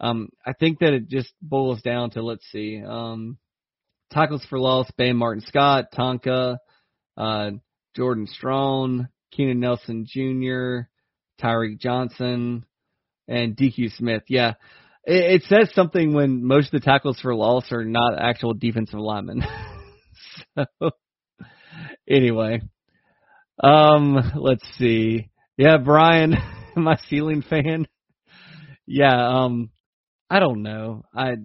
[0.01, 3.37] Um, I think that it just boils down to let's see, um,
[4.11, 6.57] tackles for loss: Bam Martin Scott, Tonka,
[7.15, 7.51] uh,
[7.95, 10.89] Jordan Strong, Keenan Nelson Jr.,
[11.41, 12.65] Tyreek Johnson,
[13.31, 14.23] and DQ Smith.
[14.27, 14.53] Yeah,
[15.03, 18.99] it, it says something when most of the tackles for loss are not actual defensive
[18.99, 19.43] linemen.
[20.57, 20.91] so
[22.07, 22.61] anyway,
[23.63, 25.29] um, let's see.
[25.57, 26.35] Yeah, Brian,
[26.75, 27.87] my ceiling fan.
[28.85, 29.69] Yeah, um,
[30.29, 31.03] I don't know.
[31.15, 31.35] I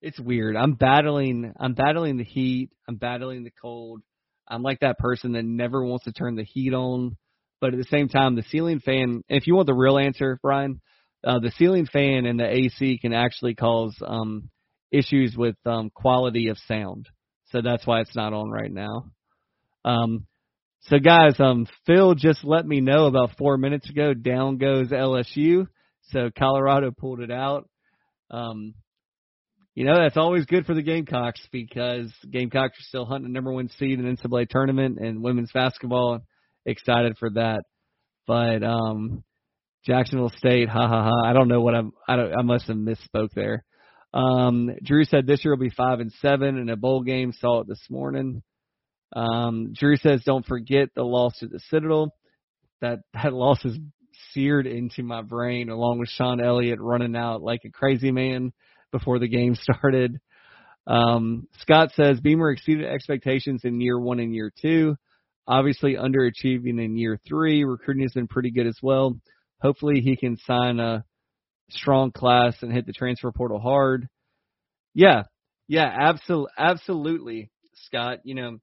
[0.00, 0.56] it's weird.
[0.56, 2.70] I'm battling I'm battling the heat.
[2.86, 4.02] I'm battling the cold.
[4.46, 7.16] I'm like that person that never wants to turn the heat on,
[7.60, 9.22] but at the same time, the ceiling fan.
[9.28, 10.80] If you want the real answer, Brian,
[11.24, 14.50] uh, the ceiling fan and the AC can actually cause um,
[14.90, 17.08] issues with um, quality of sound.
[17.46, 19.10] So that's why it's not on right now.
[19.84, 20.26] Um,
[20.82, 24.14] so guys, um, Phil just let me know about four minutes ago.
[24.14, 25.66] Down goes LSU.
[26.10, 27.68] So Colorado pulled it out.
[28.30, 28.74] Um,
[29.74, 33.52] you know that's always good for the Gamecocks because Gamecocks are still hunting the number
[33.52, 36.18] one seed in the NCAA tournament and women's basketball.
[36.66, 37.62] Excited for that,
[38.26, 39.22] but um,
[39.86, 41.22] Jacksonville State, ha ha ha.
[41.24, 41.92] I don't know what I'm.
[42.06, 42.32] I don't.
[42.38, 43.64] I must have misspoke there.
[44.12, 47.32] Um, Drew said this year will be five and seven in a bowl game.
[47.32, 48.42] Saw it this morning.
[49.14, 52.14] Um, Drew says don't forget the loss to the Citadel.
[52.80, 53.78] That that loss is
[54.32, 58.52] seared into my brain, along with Shawn Elliott running out like a crazy man
[58.92, 60.18] before the game started.
[60.86, 64.96] Um, Scott says Beamer exceeded expectations in year one and year two.
[65.46, 67.64] Obviously underachieving in year three.
[67.64, 69.18] Recruiting has been pretty good as well.
[69.60, 71.04] Hopefully he can sign a
[71.70, 74.08] strong class and hit the transfer portal hard.
[74.94, 75.24] Yeah,
[75.66, 77.50] yeah, absolutely, absolutely,
[77.86, 78.20] Scott.
[78.24, 78.58] You know,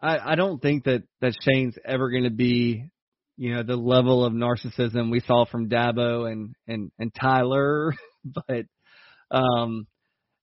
[0.00, 2.86] I I don't think that that Shane's ever going to be,
[3.36, 8.66] you know, the level of narcissism we saw from Dabo and and and Tyler, but
[9.30, 9.86] um,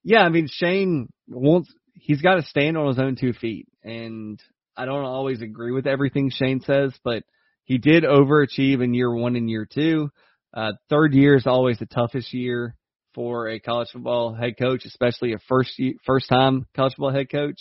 [0.03, 4.39] yeah, I mean Shane wants he's got to stand on his own two feet, and
[4.77, 7.23] I don't always agree with everything Shane says, but
[7.69, 10.09] he did overachieve in year one and year two.
[10.51, 12.75] Uh, third year is always the toughest year
[13.13, 17.59] for a college football head coach, especially a first first time college football head coach.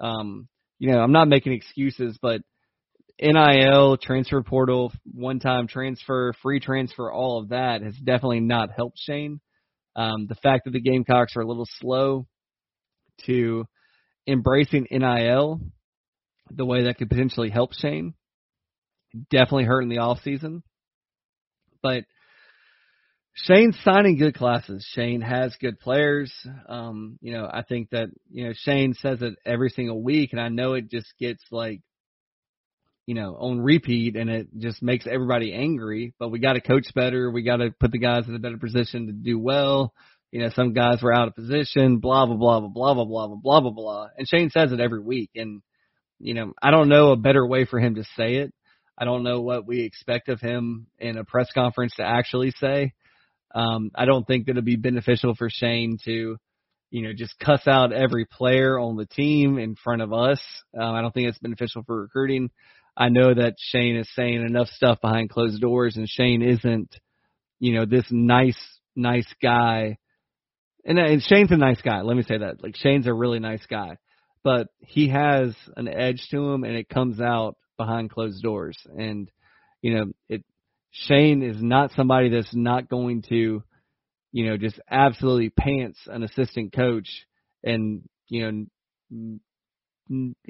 [0.00, 2.42] Um, you know, I'm not making excuses, but
[3.20, 9.00] NIL, transfer portal, one time transfer, free transfer, all of that has definitely not helped
[9.00, 9.40] Shane.
[9.96, 12.28] Um, the fact that the Gamecocks are a little slow
[13.26, 13.64] to
[14.28, 15.60] embracing NIL
[16.50, 18.14] the way that could potentially help Shane
[19.30, 20.62] definitely hurt in the off season.
[21.82, 22.04] But
[23.34, 24.86] Shane's signing good classes.
[24.92, 26.32] Shane has good players.
[26.68, 30.40] Um, you know, I think that, you know, Shane says it every single week and
[30.40, 31.80] I know it just gets like,
[33.06, 36.86] you know, on repeat and it just makes everybody angry, but we got to coach
[36.94, 37.30] better.
[37.30, 39.92] We got to put the guys in a better position to do well.
[40.30, 43.36] You know, some guys were out of position, blah, blah, blah, blah, blah, blah, blah,
[43.36, 44.06] blah, blah, blah.
[44.16, 45.30] And Shane says it every week.
[45.34, 45.60] And,
[46.18, 48.54] you know, I don't know a better way for him to say it.
[48.96, 52.92] I don't know what we expect of him in a press conference to actually say.
[53.54, 56.36] Um, I don't think that it'd be beneficial for Shane to,
[56.90, 60.40] you know, just cuss out every player on the team in front of us.
[60.78, 62.50] Um, I don't think it's beneficial for recruiting.
[62.96, 66.94] I know that Shane is saying enough stuff behind closed doors, and Shane isn't,
[67.58, 68.58] you know, this nice,
[68.94, 69.98] nice guy.
[70.84, 72.02] And, and Shane's a nice guy.
[72.02, 72.62] Let me say that.
[72.62, 73.96] Like Shane's a really nice guy,
[74.44, 78.76] but he has an edge to him, and it comes out behind closed doors.
[78.96, 79.30] And
[79.82, 80.44] you know, it
[80.90, 83.62] Shane is not somebody that's not going to,
[84.32, 87.08] you know, just absolutely pants an assistant coach
[87.62, 88.68] and you
[89.10, 89.38] know,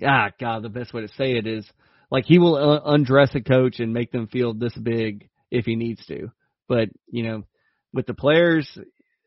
[0.07, 1.69] ah, God, the best way to say it is
[2.11, 5.77] like he will uh, undress a coach and make them feel this big if he
[5.77, 6.31] needs to.
[6.69, 7.43] But you know,
[7.93, 8.69] with the players,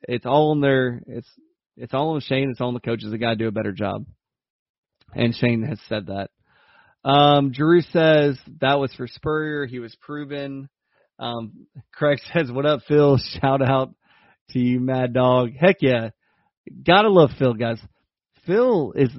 [0.04, 1.30] it's all on their it's
[1.76, 2.50] it's all on Shane.
[2.50, 3.12] It's all on the coaches.
[3.12, 4.06] They got to do a better job.
[5.14, 6.30] And Shane has said that.
[7.04, 9.66] Um, Drew says that was for Spurrier.
[9.66, 10.70] He was proven.
[11.20, 13.18] Um, Craig says, "What up, Phil?
[13.39, 13.93] Shout out
[14.52, 15.52] to you, Mad Dog.
[15.58, 16.10] Heck yeah,
[16.86, 17.80] gotta love Phil, guys.
[18.45, 19.10] Phil is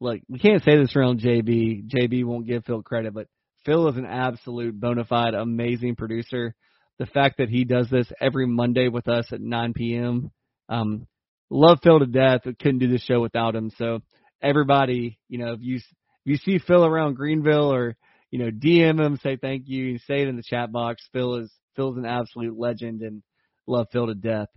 [0.00, 1.88] like we can't say this around JB.
[1.88, 3.28] JB won't give Phil credit, but
[3.64, 6.54] Phil is an absolute bona fide amazing producer.
[6.98, 10.30] The fact that he does this every Monday with us at 9 p.m.
[10.68, 11.06] Um,
[11.50, 12.42] love Phil to death.
[12.44, 13.70] Couldn't do the show without him.
[13.76, 14.00] So
[14.42, 15.80] everybody, you know, if you
[16.26, 17.96] you see Phil around Greenville or
[18.30, 21.02] you know DM him, say thank you, and say it in the chat box.
[21.12, 23.22] Phil is Phil's an absolute legend and
[23.66, 24.48] love Phil to death.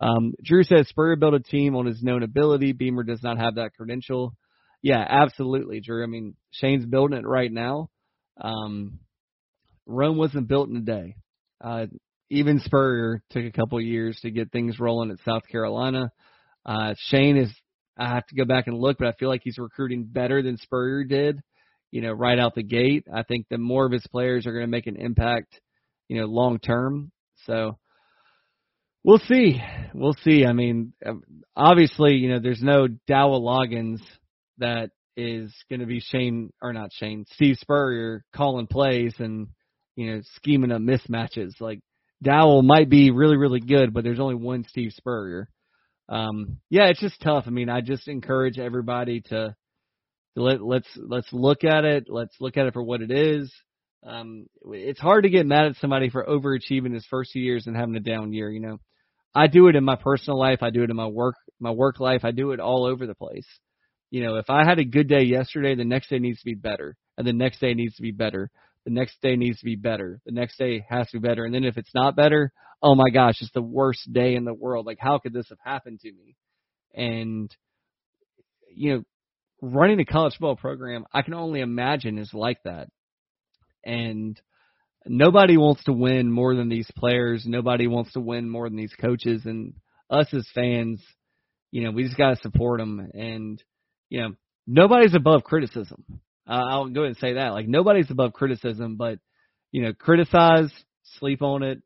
[0.00, 2.72] Um, Drew says Spurrier built a team on his known ability.
[2.72, 4.34] Beamer does not have that credential.
[4.82, 6.02] Yeah, absolutely, Drew.
[6.02, 7.88] I mean, Shane's building it right now.
[8.40, 8.98] Um,
[9.86, 11.16] Rome wasn't built in a day.
[11.62, 11.86] Uh,
[12.30, 16.10] even Spurrier took a couple years to get things rolling at South Carolina.
[16.64, 17.52] Uh, Shane is,
[17.98, 20.56] I have to go back and look, but I feel like he's recruiting better than
[20.56, 21.40] Spurrier did,
[21.90, 23.04] you know, right out the gate.
[23.12, 25.60] I think that more of his players are going to make an impact,
[26.08, 27.12] you know, long term.
[27.46, 27.78] So
[29.04, 29.60] we'll see.
[29.94, 30.46] We'll see.
[30.46, 31.22] I mean, um,
[31.54, 34.00] obviously, you know, there's no Dowell Loggins
[34.58, 39.48] that is going to be Shane, or not Shane, Steve Spurrier calling plays and,
[39.96, 41.60] you know, scheming up mismatches.
[41.60, 41.80] Like,
[42.22, 45.48] Dowell might be really, really good, but there's only one Steve Spurrier.
[46.12, 47.44] Um, yeah, it's just tough.
[47.46, 49.56] I mean, I just encourage everybody to,
[50.36, 52.04] to let let's let's look at it.
[52.08, 53.50] Let's look at it for what it is.
[54.06, 57.74] Um, it's hard to get mad at somebody for overachieving his first few years and
[57.74, 58.50] having a down year.
[58.50, 58.80] You know,
[59.34, 60.58] I do it in my personal life.
[60.60, 62.24] I do it in my work my work life.
[62.24, 63.46] I do it all over the place.
[64.10, 66.54] You know, if I had a good day yesterday, the next day needs to be
[66.54, 68.50] better, and the next day needs to be better.
[68.84, 70.20] The next day needs to be better.
[70.26, 71.46] The next day has to be better.
[71.46, 72.52] And then if it's not better,
[72.82, 74.86] oh my gosh, it's the worst day in the world.
[74.86, 76.36] Like, how could this have happened to me?
[76.94, 77.54] And,
[78.74, 79.02] you know,
[79.60, 82.88] running a college football program, I can only imagine is like that.
[83.84, 84.40] And
[85.06, 87.44] nobody wants to win more than these players.
[87.46, 89.42] Nobody wants to win more than these coaches.
[89.44, 89.74] And
[90.10, 91.02] us as fans,
[91.70, 93.10] you know, we just got to support them.
[93.14, 93.62] And,
[94.08, 94.34] you know,
[94.66, 96.04] nobody's above criticism.
[96.46, 97.52] Uh, I'll go ahead and say that.
[97.52, 99.18] Like nobody's above criticism, but
[99.70, 100.70] you know, criticize,
[101.18, 101.82] sleep on it,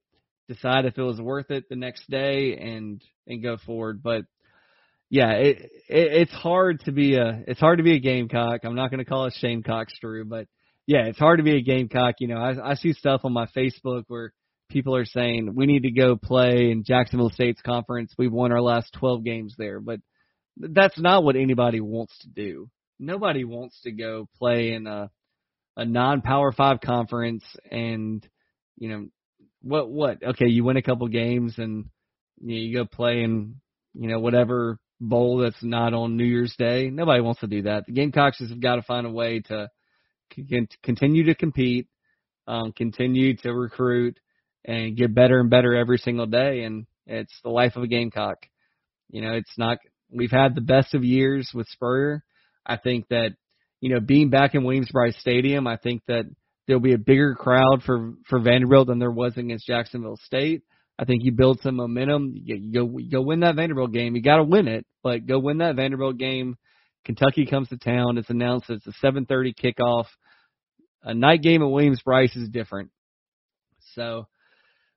[0.48, 4.02] decide if it was worth it the next day, and and go forward.
[4.02, 4.22] But
[5.10, 8.60] yeah, it, it it's hard to be a it's hard to be a gamecock.
[8.64, 10.46] I'm not going to call it Shamecock, Drew, but
[10.86, 12.16] yeah, it's hard to be a gamecock.
[12.20, 14.32] You know, I I see stuff on my Facebook where
[14.68, 18.12] people are saying we need to go play in Jacksonville State's conference.
[18.18, 20.00] We've won our last 12 games there, but
[20.56, 22.68] that's not what anybody wants to do
[22.98, 25.10] nobody wants to go play in a
[25.76, 28.26] a non power five conference and
[28.78, 29.06] you know
[29.66, 31.86] what what okay you win a couple games and
[32.40, 33.56] you, know, you go play in
[33.94, 36.88] you know whatever bowl that's not on New Year's Day.
[36.90, 37.86] Nobody wants to do that.
[37.86, 39.68] The Gamecocks have got to find a way to
[40.82, 41.88] continue to compete,
[42.46, 44.18] um, continue to recruit,
[44.64, 46.64] and get better and better every single day.
[46.64, 48.38] And it's the life of a Gamecock.
[49.10, 49.78] You know, it's not.
[50.10, 52.24] We've had the best of years with Spurrier.
[52.64, 53.30] I think that,
[53.80, 56.24] you know, being back in Williams-Brice Stadium, I think that
[56.66, 60.62] there'll be a bigger crowd for, for Vanderbilt than there was against Jacksonville State.
[60.98, 62.32] I think you build some momentum.
[62.34, 64.16] You, you go, you go win that Vanderbilt game.
[64.16, 66.56] You got to win it, but go win that Vanderbilt game.
[67.04, 68.18] Kentucky comes to town.
[68.18, 70.06] It's announced it's a 7:30 kickoff.
[71.02, 72.90] A night game at Williams Brice is different.
[73.94, 74.26] So,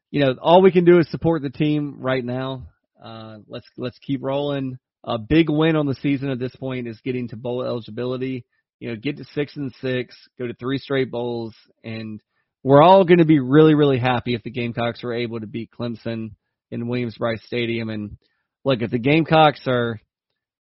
[0.10, 2.68] you know, all we can do is support the team right now.
[3.02, 4.80] Uh, let's let's keep rolling.
[5.04, 8.46] A big win on the season at this point is getting to bowl eligibility.
[8.80, 11.54] You know, get to six and six, go to three straight bowls,
[11.84, 12.22] and
[12.64, 15.72] we're all going to be really, really happy if the Gamecocks are able to beat
[15.72, 16.32] Clemson
[16.72, 17.90] in Williams-Brice Stadium.
[17.90, 18.18] And
[18.64, 20.00] look, if the Gamecocks are,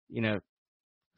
[0.08, 0.40] you know,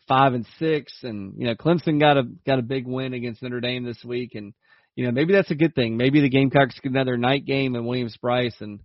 [0.09, 3.61] five and six, and you know Clemson got a got a big win against Notre
[3.61, 4.53] Dame this week, and
[4.95, 5.97] you know maybe that's a good thing.
[5.97, 8.81] Maybe the Gamecocks get another night game in Williams-Brice, and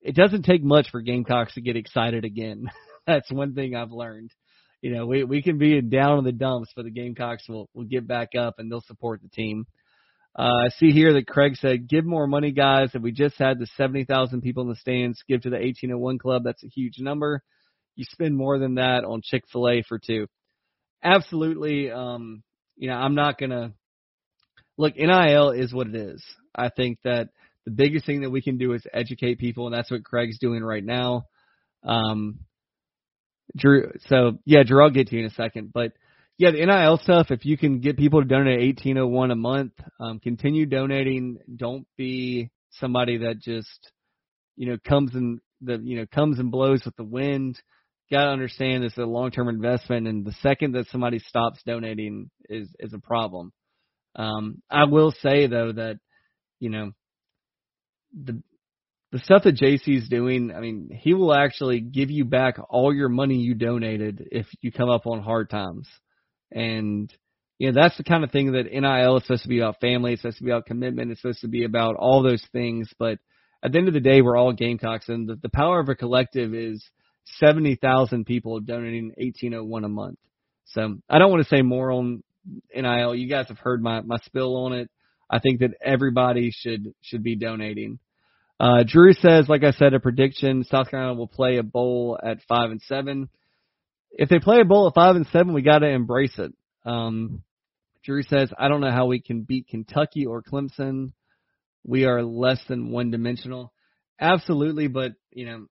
[0.00, 2.70] it doesn't take much for Gamecocks to get excited again.
[3.06, 4.30] That's one thing I've learned.
[4.84, 7.86] You know, we we can be down in the dumps, but the Gamecocks will will
[7.86, 9.64] get back up and they'll support the team.
[10.38, 12.90] Uh, I see here that Craig said, "Give more money, guys.
[12.92, 15.90] If we just had the seventy thousand people in the stands, give to the eighteen
[15.90, 16.42] oh one club.
[16.44, 17.42] That's a huge number.
[17.96, 20.26] You spend more than that on Chick Fil A for two.
[21.02, 21.90] Absolutely.
[21.90, 22.42] Um,
[22.76, 23.72] you know, I'm not gonna
[24.76, 24.96] look.
[24.96, 26.22] NIL is what it is.
[26.54, 27.30] I think that
[27.64, 30.62] the biggest thing that we can do is educate people, and that's what Craig's doing
[30.62, 31.24] right now.
[31.82, 32.40] Um,
[33.56, 35.92] Drew, so yeah, Drew, I'll get to you in a second, but
[36.36, 37.30] yeah, the NIL stuff.
[37.30, 41.38] If you can get people to donate eighteen oh one a month, um, continue donating.
[41.54, 43.92] Don't be somebody that just
[44.56, 47.60] you know comes and the you know comes and blows with the wind.
[48.10, 51.60] Got to understand this is a long term investment, and the second that somebody stops
[51.64, 53.52] donating is is a problem.
[54.16, 55.98] Um, I will say though that
[56.58, 56.92] you know
[58.12, 58.42] the
[59.14, 63.08] the stuff that JC's doing, I mean, he will actually give you back all your
[63.08, 65.88] money you donated if you come up on hard times.
[66.50, 67.14] And,
[67.56, 70.14] you know, that's the kind of thing that NIL is supposed to be about family.
[70.14, 71.12] It's supposed to be about commitment.
[71.12, 72.90] It's supposed to be about all those things.
[72.98, 73.20] But
[73.62, 75.08] at the end of the day, we're all Gamecocks.
[75.08, 76.84] And the, the power of a collective is
[77.36, 80.18] 70,000 people donating 1801 a month.
[80.64, 82.24] So I don't want to say more on
[82.74, 83.14] NIL.
[83.14, 84.90] You guys have heard my, my spill on it.
[85.30, 88.00] I think that everybody should, should be donating.
[88.64, 92.38] Uh, Drew says, like I said, a prediction, South Carolina will play a bowl at
[92.48, 93.28] five and seven.
[94.10, 96.50] If they play a bowl at five and seven, we got to embrace it.
[96.86, 97.42] Um,
[98.06, 101.12] Drew says, I don't know how we can beat Kentucky or Clemson.
[101.84, 103.70] We are less than one dimensional.
[104.18, 105.66] Absolutely, but you know,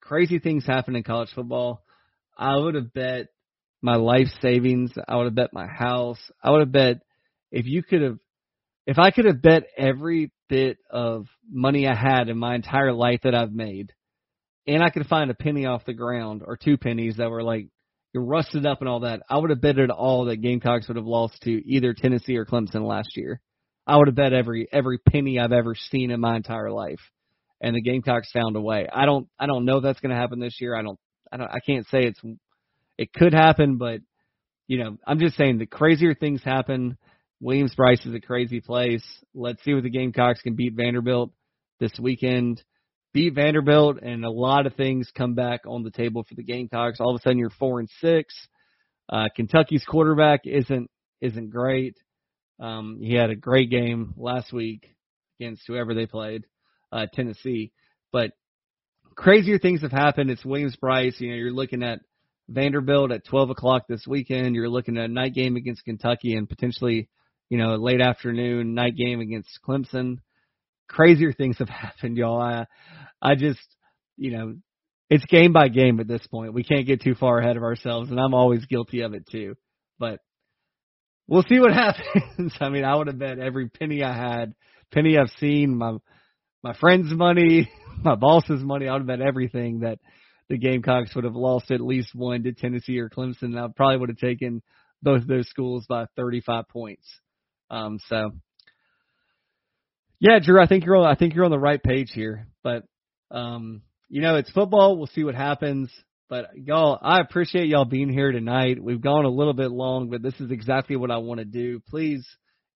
[0.00, 1.82] crazy things happen in college football.
[2.38, 3.26] I would have bet
[3.82, 4.92] my life savings.
[5.06, 6.20] I would have bet my house.
[6.42, 7.02] I would have bet
[7.52, 8.18] if you could have,
[8.86, 13.20] if I could have bet every bit of money I had in my entire life
[13.24, 13.92] that I've made,
[14.66, 17.68] and I could find a penny off the ground or two pennies that were like
[18.14, 21.06] rusted up and all that, I would have bet it all that Gamecocks would have
[21.06, 23.40] lost to either Tennessee or Clemson last year.
[23.86, 27.00] I would have bet every every penny I've ever seen in my entire life,
[27.60, 28.86] and the Gamecocks found a way.
[28.92, 30.74] I don't I don't know if that's going to happen this year.
[30.74, 30.98] I don't
[31.32, 32.20] I don't I can't say it's
[32.98, 34.00] it could happen, but
[34.66, 36.98] you know I'm just saying the crazier things happen.
[37.40, 39.04] Williams-Brice is a crazy place.
[39.34, 41.32] Let's see what the Gamecocks can beat Vanderbilt
[41.78, 42.62] this weekend
[43.12, 47.00] beat Vanderbilt, and a lot of things come back on the table for the Gamecocks.
[47.00, 48.34] All of a sudden, you're four and six.
[49.08, 51.96] Uh, Kentucky's quarterback isn't isn't great.
[52.60, 54.94] Um, he had a great game last week
[55.38, 56.44] against whoever they played,
[56.92, 57.72] uh, Tennessee.
[58.12, 58.32] But
[59.16, 60.30] crazier things have happened.
[60.30, 61.20] It's Williams-Brice.
[61.20, 62.00] You know, you're looking at
[62.48, 64.54] Vanderbilt at 12 o'clock this weekend.
[64.54, 67.08] You're looking at a night game against Kentucky and potentially,
[67.50, 70.18] you know, late afternoon night game against Clemson
[70.90, 72.40] crazier things have happened, y'all.
[72.40, 72.66] I,
[73.22, 73.60] I just,
[74.16, 74.56] you know,
[75.08, 76.52] it's game by game at this point.
[76.52, 79.56] We can't get too far ahead of ourselves, and I'm always guilty of it too.
[79.98, 80.20] But
[81.26, 82.54] we'll see what happens.
[82.60, 84.54] I mean, I would have bet every penny I had,
[84.92, 85.96] penny I've seen, my
[86.62, 87.70] my friend's money,
[88.04, 88.86] my boss's money.
[88.86, 89.98] I would have bet everything that
[90.48, 93.56] the Gamecocks would have lost at least one to Tennessee or Clemson.
[93.56, 94.62] I probably would have taken
[95.02, 97.06] both those schools by 35 points.
[97.70, 98.32] Um, so
[100.18, 102.46] yeah, Drew, I think you're on, I think you're on the right page here.
[102.62, 102.84] But
[103.30, 104.96] um, you know, it's football.
[104.96, 105.90] We'll see what happens.
[106.28, 108.82] But y'all, I appreciate y'all being here tonight.
[108.82, 111.80] We've gone a little bit long, but this is exactly what I want to do.
[111.88, 112.24] Please,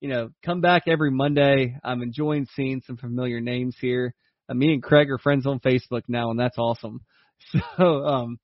[0.01, 1.76] you know, come back every Monday.
[1.84, 4.14] I'm enjoying seeing some familiar names here.
[4.49, 7.01] Uh, me and Craig are friends on Facebook now, and that's awesome.
[7.76, 8.38] So, um,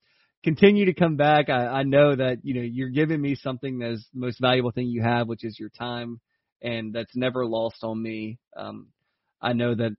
[0.44, 1.48] continue to come back.
[1.48, 4.72] I, I know that, you know, you're giving me something that is the most valuable
[4.72, 6.20] thing you have, which is your time
[6.62, 8.38] and that's never lost on me.
[8.56, 8.88] Um,
[9.40, 9.92] I know that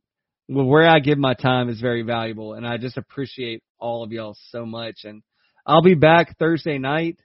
[0.48, 4.36] where I give my time is very valuable, and I just appreciate all of y'all
[4.50, 5.02] so much.
[5.04, 5.24] And
[5.66, 7.18] I'll be back Thursday night.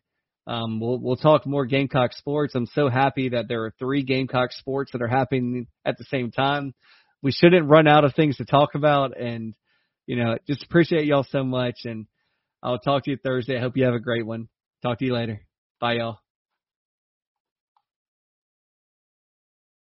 [0.47, 2.55] Um, we'll we'll talk more Gamecock sports.
[2.55, 6.31] I'm so happy that there are three Gamecock sports that are happening at the same
[6.31, 6.73] time.
[7.23, 9.55] We shouldn't run out of things to talk about, and
[10.07, 11.81] you know, just appreciate y'all so much.
[11.85, 12.07] And
[12.63, 13.57] I'll talk to you Thursday.
[13.57, 14.49] I hope you have a great one.
[14.83, 15.41] Talk to you later.
[15.81, 16.26] Bye, y'all.